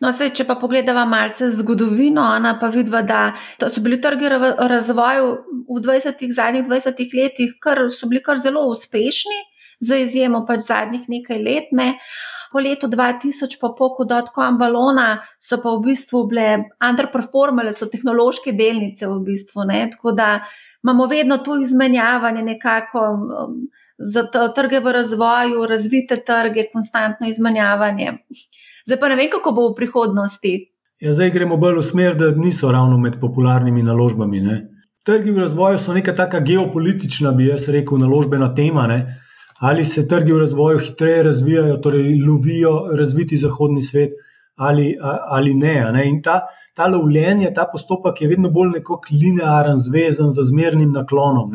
No, 0.00 0.08
sej, 0.16 0.30
če 0.32 0.46
pa 0.48 0.56
pogledamo 0.56 1.02
malce 1.10 1.50
zgodovino, 1.52 2.22
ona 2.38 2.54
pa 2.60 2.70
vidi, 2.72 2.90
da 2.90 3.68
so 3.68 3.82
bili 3.84 4.00
trgi 4.00 4.30
v 4.40 4.54
razvoju 4.72 5.26
v 5.68 5.80
20, 5.84 6.24
zadnjih 6.32 6.64
20 6.64 7.02
letih, 7.18 7.52
kar 7.60 7.84
so 7.92 8.08
bili 8.08 8.22
kar 8.24 8.40
zelo 8.40 8.64
uspešni, 8.72 9.36
za 9.80 9.96
izjemo 10.00 10.46
pač 10.48 10.64
zadnjih 10.64 11.04
nekaj 11.08 11.42
let. 11.44 11.68
Ne. 11.76 11.92
Po 12.52 12.58
letu 12.58 12.88
2000, 12.90 13.58
pa 13.60 13.70
poko 13.78 14.04
dotkom 14.04 14.58
balona, 14.58 15.20
so 15.38 15.60
pa 15.62 15.74
v 15.76 15.90
bistvu 15.90 16.24
bile 16.30 16.46
underperformale, 16.82 17.72
so 17.72 17.86
tehnološke 17.86 18.52
delnice 18.58 19.06
v 19.06 19.20
bistvu. 19.26 19.68
Ne. 19.70 19.84
Tako 19.92 20.12
da 20.18 20.40
imamo 20.82 21.06
vedno 21.06 21.38
to 21.38 21.60
izmenjavanje 21.60 22.42
nekako. 22.42 23.06
Um, 23.44 23.60
za 24.00 24.22
trge 24.56 24.80
v 24.80 24.92
razvoju, 24.92 25.66
razvite 25.68 26.16
trge, 26.24 26.64
konstantno 26.72 27.28
izmenjavanje. 27.28 28.12
Zdaj 28.86 29.00
pa 29.00 29.08
ne 29.08 29.16
vem, 29.16 29.28
kako 29.30 29.52
bo 29.52 29.68
v 29.68 29.74
prihodnosti. 29.76 30.52
Ja, 31.00 31.12
zdaj 31.12 31.30
gremo 31.30 31.56
bolj 31.56 31.78
v 31.80 31.82
smer, 31.84 32.16
da 32.16 32.30
niso 32.36 32.72
ravno 32.72 32.98
med 32.98 33.20
popularnimi 33.20 33.82
naložbami. 33.82 34.40
Ne. 34.40 34.56
Trgi 35.04 35.32
v 35.32 35.44
razvoju 35.44 35.78
so 35.78 35.92
neka 35.96 36.14
taka 36.16 36.40
geopolitična, 36.44 37.32
bi 37.32 37.46
jaz 37.48 37.68
rekel, 37.68 38.00
naložbena 38.00 38.50
tema. 38.54 38.86
Ne. 38.86 39.00
Ali 39.60 39.84
se 39.84 40.06
trgi 40.08 40.32
v 40.32 40.38
razvoju 40.40 40.78
hitreje 40.78 41.22
razvijajo, 41.22 41.76
torej 41.84 42.14
lovijo 42.26 42.72
razviti 42.96 43.36
zahodni 43.36 43.82
svet, 43.82 44.14
ali, 44.56 44.94
ali 45.28 45.54
ne. 45.54 45.74
ne. 45.92 46.06
In 46.08 46.22
ta, 46.22 46.40
ta 46.74 46.86
lovljenje, 46.88 47.52
ta 47.54 47.66
postopek 47.72 48.22
je 48.22 48.28
vedno 48.28 48.50
bolj 48.50 48.80
linearen, 49.12 49.76
zvezan 49.76 50.32
z 50.32 50.48
zmernim 50.48 50.92
naklonom. 50.92 51.52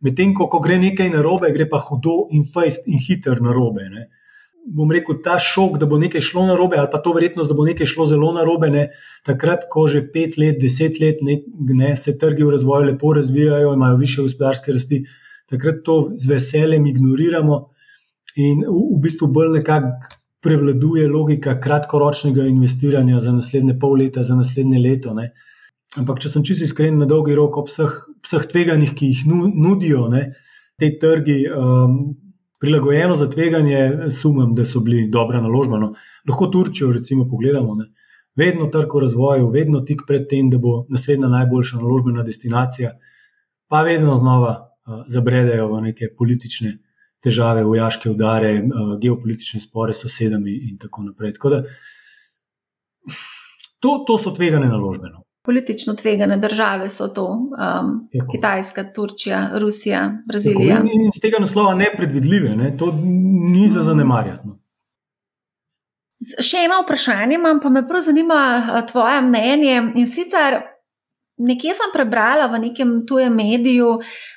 Medtem 0.00 0.32
ko, 0.34 0.48
ko 0.48 0.60
gre 0.64 0.80
nekaj 0.80 1.12
narobe, 1.12 1.52
gre 1.52 1.68
pa 1.68 1.78
hudo 1.78 2.26
in 2.32 2.48
fajst 2.54 2.88
in 2.88 3.04
hiter 3.04 3.44
narobe. 3.44 3.88
Ne 3.92 4.08
bom 4.64 4.90
rekel, 4.90 5.18
ta 5.24 5.38
šok, 5.42 5.78
da 5.80 5.86
bo 5.90 5.98
nekaj 5.98 6.22
šlo 6.22 6.46
na 6.46 6.54
robe, 6.58 6.78
ali 6.78 6.88
pa 6.92 7.00
to 7.02 7.12
verjetnost, 7.16 7.50
da 7.50 7.56
bo 7.58 7.64
nekaj 7.66 7.86
šlo 7.86 8.06
zelo 8.06 8.30
na 8.34 8.44
robe, 8.46 8.70
ne, 8.70 8.84
takrat, 9.26 9.66
ko 9.70 9.86
že 9.90 10.04
pet 10.14 10.38
let, 10.38 10.60
deset 10.62 11.00
let 11.02 11.22
ne, 11.26 11.40
ne, 11.74 11.96
se 11.96 12.14
trgi 12.18 12.46
v 12.46 12.54
razvoju 12.54 12.92
lepo 12.92 13.12
razvijajo, 13.18 13.74
imajo 13.74 13.98
više 13.98 14.22
gospodarske 14.22 14.72
rasti, 14.72 15.02
takrat 15.52 15.84
to 15.84 15.98
z 16.16 16.30
veseljem 16.30 16.88
ignoriramo 16.90 17.60
in 18.40 18.64
v, 18.64 18.80
v 18.96 18.98
bistvu 19.04 19.28
bolj 19.28 19.52
nekako 19.58 20.18
prevladuje 20.42 21.06
logika 21.08 21.54
kratkoročnega 21.60 22.48
investiranja 22.50 23.20
za 23.20 23.32
naslednje 23.32 23.76
pol 23.78 24.00
leta, 24.00 24.24
za 24.26 24.34
naslednje 24.34 24.80
leto. 24.82 25.14
Ne. 25.14 25.28
Ampak, 26.00 26.18
če 26.24 26.32
sem 26.32 26.46
čisto 26.46 26.66
iskren, 26.66 26.96
na 26.98 27.06
dolgi 27.06 27.36
rok, 27.38 27.60
ob 27.60 27.70
vseh, 27.70 27.92
vseh 28.26 28.48
tveganjih, 28.50 28.96
ki 28.98 29.12
jih 29.12 29.22
nudijo 29.28 30.08
ne, 30.10 30.24
te 30.80 30.90
trgi. 30.98 31.44
Um, 31.52 32.02
prilagojeno 32.62 33.14
za 33.18 33.26
tveganje, 33.30 34.10
sumim, 34.10 34.52
da 34.54 34.64
so 34.64 34.80
bili 34.80 35.08
dobra 35.10 35.40
naložba. 35.42 35.80
No. 35.82 35.88
Lahko 36.28 36.46
Turčijo, 36.46 36.92
recimo, 36.94 37.26
pogledamo. 37.28 37.74
Ne. 37.74 37.88
Vedno 38.38 38.68
trg 38.70 38.94
v 38.94 39.00
razvoju, 39.02 39.48
vedno 39.50 39.80
tik 39.80 40.04
pred 40.06 40.28
tem, 40.30 40.50
da 40.50 40.60
bo 40.62 40.84
naslednja 40.88 41.28
najboljša 41.28 41.80
naložbena 41.82 42.22
destinacija, 42.22 42.92
pa 43.68 43.82
vedno 43.82 44.14
znova 44.14 44.71
uh, 44.86 45.02
zabredajo 45.06 45.68
v 45.72 45.82
neke 45.88 46.12
politične 46.18 46.76
težave, 47.22 47.64
vojaške 47.64 48.10
udare, 48.10 48.54
uh, 48.62 48.94
geopolitične 49.00 49.60
spore 49.60 49.94
s 49.94 50.06
sosedami 50.06 50.54
in 50.70 50.78
tako 50.78 51.02
naprej. 51.08 51.36
Tako 51.38 51.50
da, 51.50 51.62
to, 53.80 53.98
to 54.06 54.18
so 54.18 54.30
tvegane 54.34 54.68
naložbe. 54.68 55.10
No 55.10 55.22
politično 55.44 55.94
tvegane 55.94 56.36
države 56.36 56.90
so 56.90 57.08
to 57.08 57.26
um, 57.26 58.08
Kitajska, 58.32 58.92
Turčija, 58.92 59.50
Rusija, 59.54 60.12
Brazilija. 60.26 60.76
Tako, 60.76 60.88
in, 60.94 61.04
in 61.04 61.12
z 61.12 61.20
tega 61.20 61.36
naslova 61.40 61.74
nepredvidljive, 61.74 62.56
ne? 62.56 62.76
to 62.76 62.98
ni 63.52 63.68
za 63.68 63.80
zanemarjati. 63.80 64.46
No. 64.46 64.58
Še 66.38 66.56
eno 66.64 66.82
vprašanje 66.84 67.34
imam, 67.34 67.60
pa 67.60 67.68
me 67.68 67.88
prav 67.88 68.00
zanima 68.00 68.62
tvoje 68.90 69.22
mnenje. 69.22 69.82
In 69.94 70.06
sicer 70.06 70.60
Nekje 71.42 71.74
sem 71.74 71.90
prebrala 71.90 72.46
v 72.46 72.58
nekem 72.68 72.90
tujem 73.06 73.34
mediju, 73.34 73.96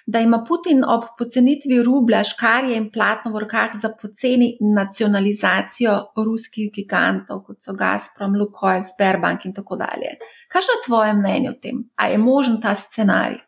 da 0.10 0.20
ima 0.26 0.39
Putin 0.48 0.82
ob 0.82 1.04
pocenitvi 1.20 1.84
rublja, 1.86 2.24
škarje 2.26 2.78
in 2.78 2.88
platno 2.94 3.32
v 3.34 3.44
rokah 3.46 3.76
za 3.78 3.91
poceni 4.02 4.56
nacionalizacijo 4.76 5.94
ruskih 6.18 6.72
gigantov, 6.74 7.44
kot 7.46 7.62
so 7.62 7.76
Gazprom, 7.78 8.34
Lukoil, 8.39 8.82
Sberbank 8.89 9.46
in 9.46 9.54
tako 9.54 9.78
dalje. 9.78 10.15
Kakšno 10.50 10.78
je 10.78 10.86
tvoje 10.88 11.13
mnenje 11.13 11.52
o 11.52 11.60
tem? 11.62 11.84
A 11.96 12.10
je 12.10 12.18
možen 12.18 12.58
ta 12.62 12.74
scenarij? 12.76 13.44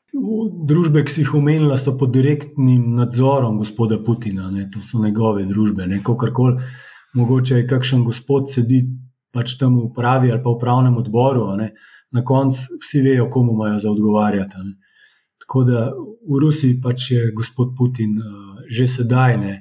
Družbe, 0.68 1.04
ki 1.06 1.14
si 1.14 1.26
jih 1.26 1.34
omenila, 1.38 1.78
so 1.78 1.96
pod 1.98 2.14
direktnim 2.14 2.94
nadzorom 2.98 3.58
gospoda 3.58 3.98
Putina, 4.06 4.52
ne? 4.54 4.70
to 4.70 4.86
so 4.86 5.02
njegove 5.02 5.46
družbe. 5.50 5.90
Mogoče 7.18 7.56
je 7.56 7.68
kakšen 7.68 8.06
gospod 8.06 8.52
sedi 8.54 8.84
pač 9.34 9.58
tam 9.60 9.78
v 9.78 9.88
upravi 9.92 10.32
ali 10.32 10.42
pa 10.42 10.50
v 10.50 10.58
upravnem 10.58 10.98
odboru 10.98 11.52
na 12.12 12.24
koncu 12.24 12.80
vsi 12.82 13.02
vejo, 13.02 13.30
komu 13.30 13.54
imajo 13.54 13.78
za 13.78 13.92
odgovarjati. 13.92 14.56
Ne. 14.64 14.76
Tako 15.42 15.64
da 15.64 15.86
v 16.30 16.40
Rusiji 16.42 16.82
pač 16.82 17.12
je 17.12 17.32
gospod 17.36 17.76
Putin 17.78 18.18
uh, 18.20 18.60
že 18.68 18.88
sedaj 18.88 19.38
ne, 19.38 19.54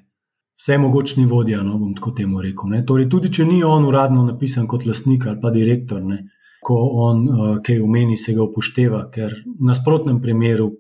vse 0.59 0.79
mogočni 0.79 1.27
vodja, 1.27 1.63
no 1.63 1.79
bom 1.79 1.95
tako 1.95 2.11
temu 2.11 2.41
rekel. 2.43 2.73
Torej, 2.87 3.09
tudi 3.13 3.31
če 3.31 3.45
ni 3.45 3.63
on 3.65 3.85
uradno 3.87 4.25
napisan 4.27 4.67
kot 4.67 4.87
lastnik 4.87 5.27
ali 5.27 5.41
pa 5.43 5.53
direktor, 5.55 6.03
ne, 6.03 6.25
ko 6.65 6.79
on 7.07 7.27
uh, 7.29 7.59
kaj 7.63 7.83
umeni, 7.83 8.17
se 8.17 8.35
ga 8.35 8.43
upošteva, 8.43 9.07
ker 9.15 9.37
v 9.45 9.69
nasprotnem 9.69 10.21
primeru 10.23 10.73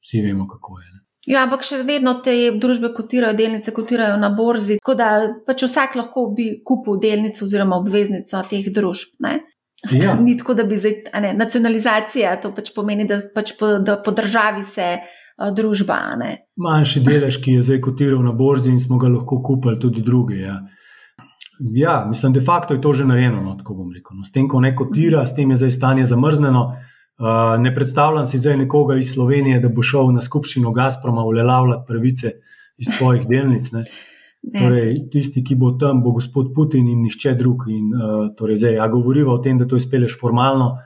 vsi 0.00 0.22
vemo, 0.24 0.46
kako 0.48 0.78
je. 0.80 0.86
Ne. 0.92 1.02
Ja, 1.26 1.42
ampak 1.42 1.66
še 1.66 1.80
vedno 1.82 2.14
te 2.22 2.32
družbe 2.62 2.92
kotirajo, 2.94 3.34
delnice 3.34 3.74
kotirajo 3.74 4.14
na 4.20 4.30
borzi, 4.30 4.78
tako 4.78 4.94
da 4.94 5.08
pač 5.46 5.64
vsak 5.66 5.98
lahko 5.98 6.28
bi 6.36 6.52
kupil 6.64 7.00
delnico 7.02 7.42
oziroma 7.44 7.80
obveznico 7.82 8.42
teh 8.46 8.68
družb. 8.70 9.18
Ne? 9.26 9.40
Ja. 9.92 10.14
Ni 10.26 10.36
tako, 10.38 10.54
da 10.54 10.64
bi 10.64 10.78
zdaj, 10.78 10.92
ne, 11.20 11.34
nacionalizacija 11.34 12.36
to 12.40 12.54
pač 12.54 12.72
pomeni, 12.74 13.06
da, 13.08 13.20
pač 13.34 13.54
po, 13.58 13.76
da 13.78 13.98
po 14.02 14.14
državi 14.16 14.64
se 14.64 14.88
uh, 14.96 15.52
družba. 15.54 15.98
Ne. 16.20 16.32
Manjši 16.56 17.04
delež, 17.04 17.40
ki 17.44 17.58
je 17.58 17.68
zdaj 17.70 17.80
kotiral 17.84 18.24
na 18.24 18.32
borzi 18.32 18.72
in 18.72 18.80
smo 18.80 18.98
ga 18.98 19.12
lahko 19.12 19.42
kupili 19.44 19.80
tudi 19.80 20.02
druge. 20.02 20.40
Ja. 20.40 20.58
ja, 21.76 21.96
mislim, 22.08 22.32
de 22.32 22.40
facto 22.40 22.74
je 22.74 22.80
to 22.80 22.92
že 22.92 23.04
narejeno. 23.04 23.42
No, 23.42 23.56
no. 23.56 24.24
S 24.24 24.32
tem, 24.32 24.48
ko 24.48 24.60
ne 24.60 24.74
kotira, 24.76 25.26
s 25.26 25.36
tem 25.36 25.50
je 25.50 25.62
zdaj 25.64 25.76
stanje 25.78 26.04
zamrznjeno. 26.04 26.66
Uh, 27.16 27.54
ne 27.60 27.72
predstavljam 27.74 28.26
si 28.28 28.38
zdaj 28.38 28.56
nekoga 28.56 28.96
iz 28.96 29.14
Slovenije, 29.14 29.60
da 29.60 29.68
bo 29.72 29.82
šel 29.82 30.12
na 30.12 30.20
skupščino 30.20 30.72
Gazproma 30.72 31.24
uveljavljati 31.24 31.88
pravice 31.88 32.32
iz 32.76 32.90
svojih 32.98 33.24
delnic. 33.28 33.70
Ne. 33.72 33.84
Torej, 34.46 35.08
tisti, 35.10 35.42
ki 35.44 35.56
bo 35.58 35.72
tam, 35.74 36.02
bo 36.04 36.12
gospod 36.14 36.52
Putin 36.54 36.86
in 36.86 37.02
nihče 37.02 37.34
drug. 37.34 37.66
In, 37.72 37.90
uh, 37.90 38.28
torej, 38.38 38.60
zdaj, 38.62 38.78
a 38.78 38.86
govorimo 38.88 39.34
o 39.34 39.42
tem, 39.42 39.58
da 39.58 39.66
to 39.66 39.76
izpeleš 39.76 40.14
formalno, 40.20 40.76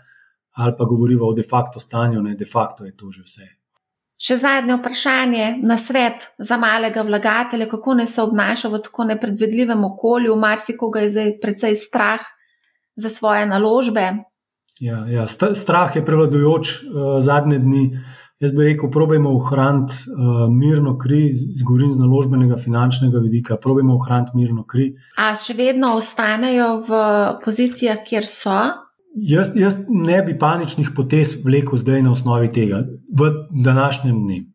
ali 0.57 0.75
pa 0.79 0.85
govorimo 0.85 1.29
o 1.29 1.35
de 1.37 1.45
facto 1.45 1.81
stanju, 1.81 2.23
ne 2.23 2.35
de 2.35 2.49
facto 2.49 2.85
je 2.85 2.97
to 2.97 3.11
že 3.13 3.25
vse. 3.27 3.49
Še 4.21 4.37
zadnje 4.37 4.77
vprašanje 4.77 5.45
na 5.65 5.77
svet 5.81 6.27
za 6.39 6.57
malega 6.61 7.03
vlagatelja, 7.05 7.69
kako 7.69 7.95
naj 8.01 8.09
se 8.13 8.23
obnaša 8.23 8.69
v 8.69 8.81
tako 8.85 9.07
nepredvidljivem 9.13 9.85
okolju, 9.85 10.37
marsikoga 10.37 11.05
je 11.05 11.13
zdaj 11.15 11.31
precej 11.41 11.77
strah 11.77 12.25
za 12.97 13.09
svoje 13.09 13.47
naložbe. 13.49 14.11
Ja, 14.81 15.05
ja, 15.09 15.27
strah 15.29 15.97
je 15.97 16.05
prevladujoč 16.05 16.75
uh, 16.81 17.17
zadnje 17.21 17.59
dni. 17.61 17.85
Jaz 18.41 18.53
bi 18.57 18.65
rekel, 18.65 18.89
probojmo 18.91 19.35
ohraniti 19.37 19.93
uh, 20.09 20.47
mirno 20.49 20.95
kri, 20.99 21.29
zgovorim 21.35 21.91
z 21.93 22.01
naložbenega 22.01 22.57
finančnega 22.57 23.21
vidika, 23.21 23.59
probojmo 23.61 23.99
ohraniti 24.01 24.33
mirno 24.35 24.65
kri. 24.65 24.95
A 25.21 25.35
še 25.37 25.53
vedno 25.59 25.93
ostanejo 25.99 26.71
v 26.87 27.01
pozicijah, 27.45 28.01
kjer 28.07 28.25
so? 28.25 28.57
Jaz, 29.29 29.53
jaz 29.59 29.77
ne 29.89 30.23
bi 30.25 30.39
paničnih 30.39 30.95
potez 30.97 31.35
vlekel 31.45 31.83
zdaj 31.83 32.01
na 32.07 32.15
osnovi 32.17 32.49
tega, 32.55 32.81
v 33.13 33.29
današnjem 33.51 34.17
dnevu. 34.25 34.49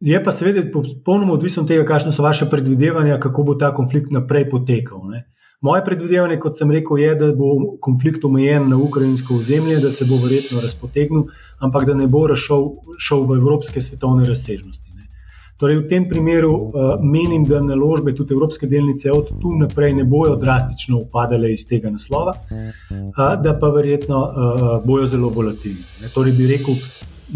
Je 0.00 0.20
pa 0.24 0.32
seveda 0.32 0.66
popolnoma 0.72 1.32
odvisno 1.32 1.62
od 1.64 1.68
tega, 1.72 1.84
kakšne 1.88 2.12
so 2.12 2.24
vaše 2.24 2.48
predvidevanja, 2.50 3.16
kako 3.20 3.42
bo 3.48 3.54
ta 3.54 3.72
konflikt 3.76 4.12
naprej 4.12 4.50
potekal. 4.50 5.00
Ne. 5.08 5.24
Moje 5.60 5.82
predvidevanje, 5.84 6.38
kot 6.40 6.56
sem 6.56 6.70
rekel, 6.72 6.98
je, 6.98 7.14
da 7.20 7.26
bo 7.36 7.76
konflikt 7.84 8.24
omejen 8.24 8.68
na 8.68 8.76
ukrajinsko 8.80 9.34
ozemlje, 9.34 9.76
da 9.78 9.90
se 9.90 10.06
bo 10.08 10.16
verjetno 10.22 10.60
razpotegnil, 10.60 11.26
ampak 11.58 11.84
da 11.84 11.94
ne 11.94 12.06
bo 12.08 12.22
šel, 12.34 12.70
šel 12.98 13.26
v 13.28 13.36
evropske 13.36 13.80
svetovne 13.80 14.24
razsežnosti. 14.24 14.88
Ne. 14.96 15.04
Torej, 15.60 15.82
v 15.82 15.88
tem 15.90 16.06
primeru 16.08 16.52
uh, 16.54 16.94
menim, 17.04 17.44
da 17.44 17.60
naložbe, 17.60 18.14
tudi 18.16 18.32
evropske 18.32 18.66
delnice, 18.66 19.12
od 19.12 19.34
tu 19.42 19.52
naprej 19.60 19.92
ne 19.98 20.04
bodo 20.04 20.38
drastično 20.40 21.02
upadale 21.04 21.52
iz 21.52 21.66
tega 21.68 21.92
naslova, 21.92 22.38
uh, 22.40 23.20
da 23.44 23.52
pa 23.60 23.68
verjetno 23.68 24.22
uh, 24.24 24.72
bojo 24.86 25.06
zelo 25.12 25.28
volatilne. 25.28 26.08
Torej, 26.14 26.38
bi 26.40 26.48
rekel, 26.54 26.80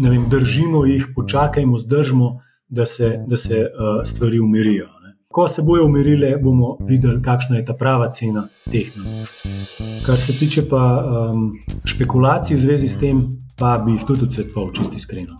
vem, 0.01 0.25
držimo 0.33 0.85
jih, 0.89 1.11
počakajmo, 1.15 1.77
zdržimo, 1.77 2.39
da 2.69 2.89
se, 2.89 3.19
da 3.27 3.37
se 3.37 3.67
uh, 3.69 4.01
stvari 4.01 4.39
umirijo 4.39 4.94
ko 5.35 5.47
se 5.47 5.61
bojo 5.61 5.85
umirile, 5.85 6.37
bomo 6.37 6.77
videli, 6.79 7.21
kakšna 7.23 7.57
je 7.57 7.65
ta 7.65 7.73
prava 7.73 8.05
cena 8.11 8.45
teh 8.71 8.87
naložb. 8.95 9.33
Kar 10.05 10.19
se 10.19 10.33
tiče 10.39 10.63
pa 10.69 10.83
um, 11.03 11.49
špekulacij 11.85 12.55
v 12.55 12.59
zvezi 12.59 12.87
s 12.87 12.99
tem, 13.01 13.19
pa 13.59 13.73
bi 13.83 13.97
jih 13.97 14.05
tudi 14.07 14.23
odsvetoval, 14.29 14.71
čisti 14.71 14.95
iskreno. 14.95 15.35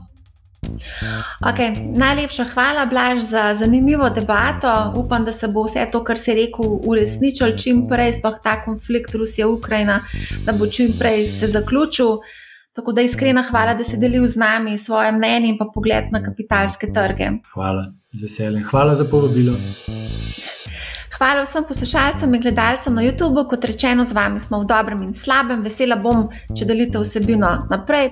Okay, 1.47 1.71
najlepša 1.95 2.43
hvala, 2.51 2.85
Blaž, 2.91 3.21
za 3.23 3.53
zanimivo 3.55 4.09
debato. 4.09 4.73
Upam, 4.99 5.23
da 5.25 5.31
se 5.31 5.47
bo 5.47 5.63
vse 5.63 5.87
to, 5.91 6.03
kar 6.03 6.19
si 6.19 6.35
rekel, 6.35 6.75
uresničilo 6.83 7.55
čim 7.55 7.85
prej, 7.87 8.17
sploh 8.19 8.41
ta 8.43 8.57
konflikt 8.65 9.15
Rusija-Ukrajina, 9.15 10.01
da 10.43 10.57
bo 10.59 10.67
čim 10.67 10.91
prej 10.99 11.29
se 11.39 11.47
zaključil. 11.47 12.19
Tako 12.75 12.91
da 12.91 13.01
iskrena 13.01 13.43
hvala, 13.49 13.73
da 13.73 13.83
si 13.83 13.97
delil 13.97 14.27
z 14.27 14.35
nami 14.35 14.77
svoje 14.77 15.11
mnenje 15.11 15.49
in 15.49 15.57
pa 15.57 15.65
pogled 15.73 16.11
na 16.11 16.23
kapitalske 16.23 16.91
trge. 16.93 17.29
Hvala, 17.53 17.85
z 18.11 18.23
veseljem. 18.23 18.63
Hvala 18.67 18.95
za 18.95 19.05
povabilo. 19.11 19.53
Hvala 21.17 21.45
vsem 21.45 21.63
poslušalcem 21.63 22.33
in 22.35 22.41
gledalcem 22.41 22.95
na 22.95 23.01
YouTubu. 23.01 23.47
Kot 23.47 23.65
rečeno, 23.65 24.03
z 24.05 24.11
vami 24.11 24.39
smo 24.39 24.59
v 24.59 24.67
dobrem 24.67 25.07
in 25.07 25.13
slabem. 25.13 25.63
Vesela 25.63 25.95
bom, 25.95 26.27
če 26.51 26.67
delite 26.67 26.99
vsebino 26.99 27.55
naprej. 27.71 28.11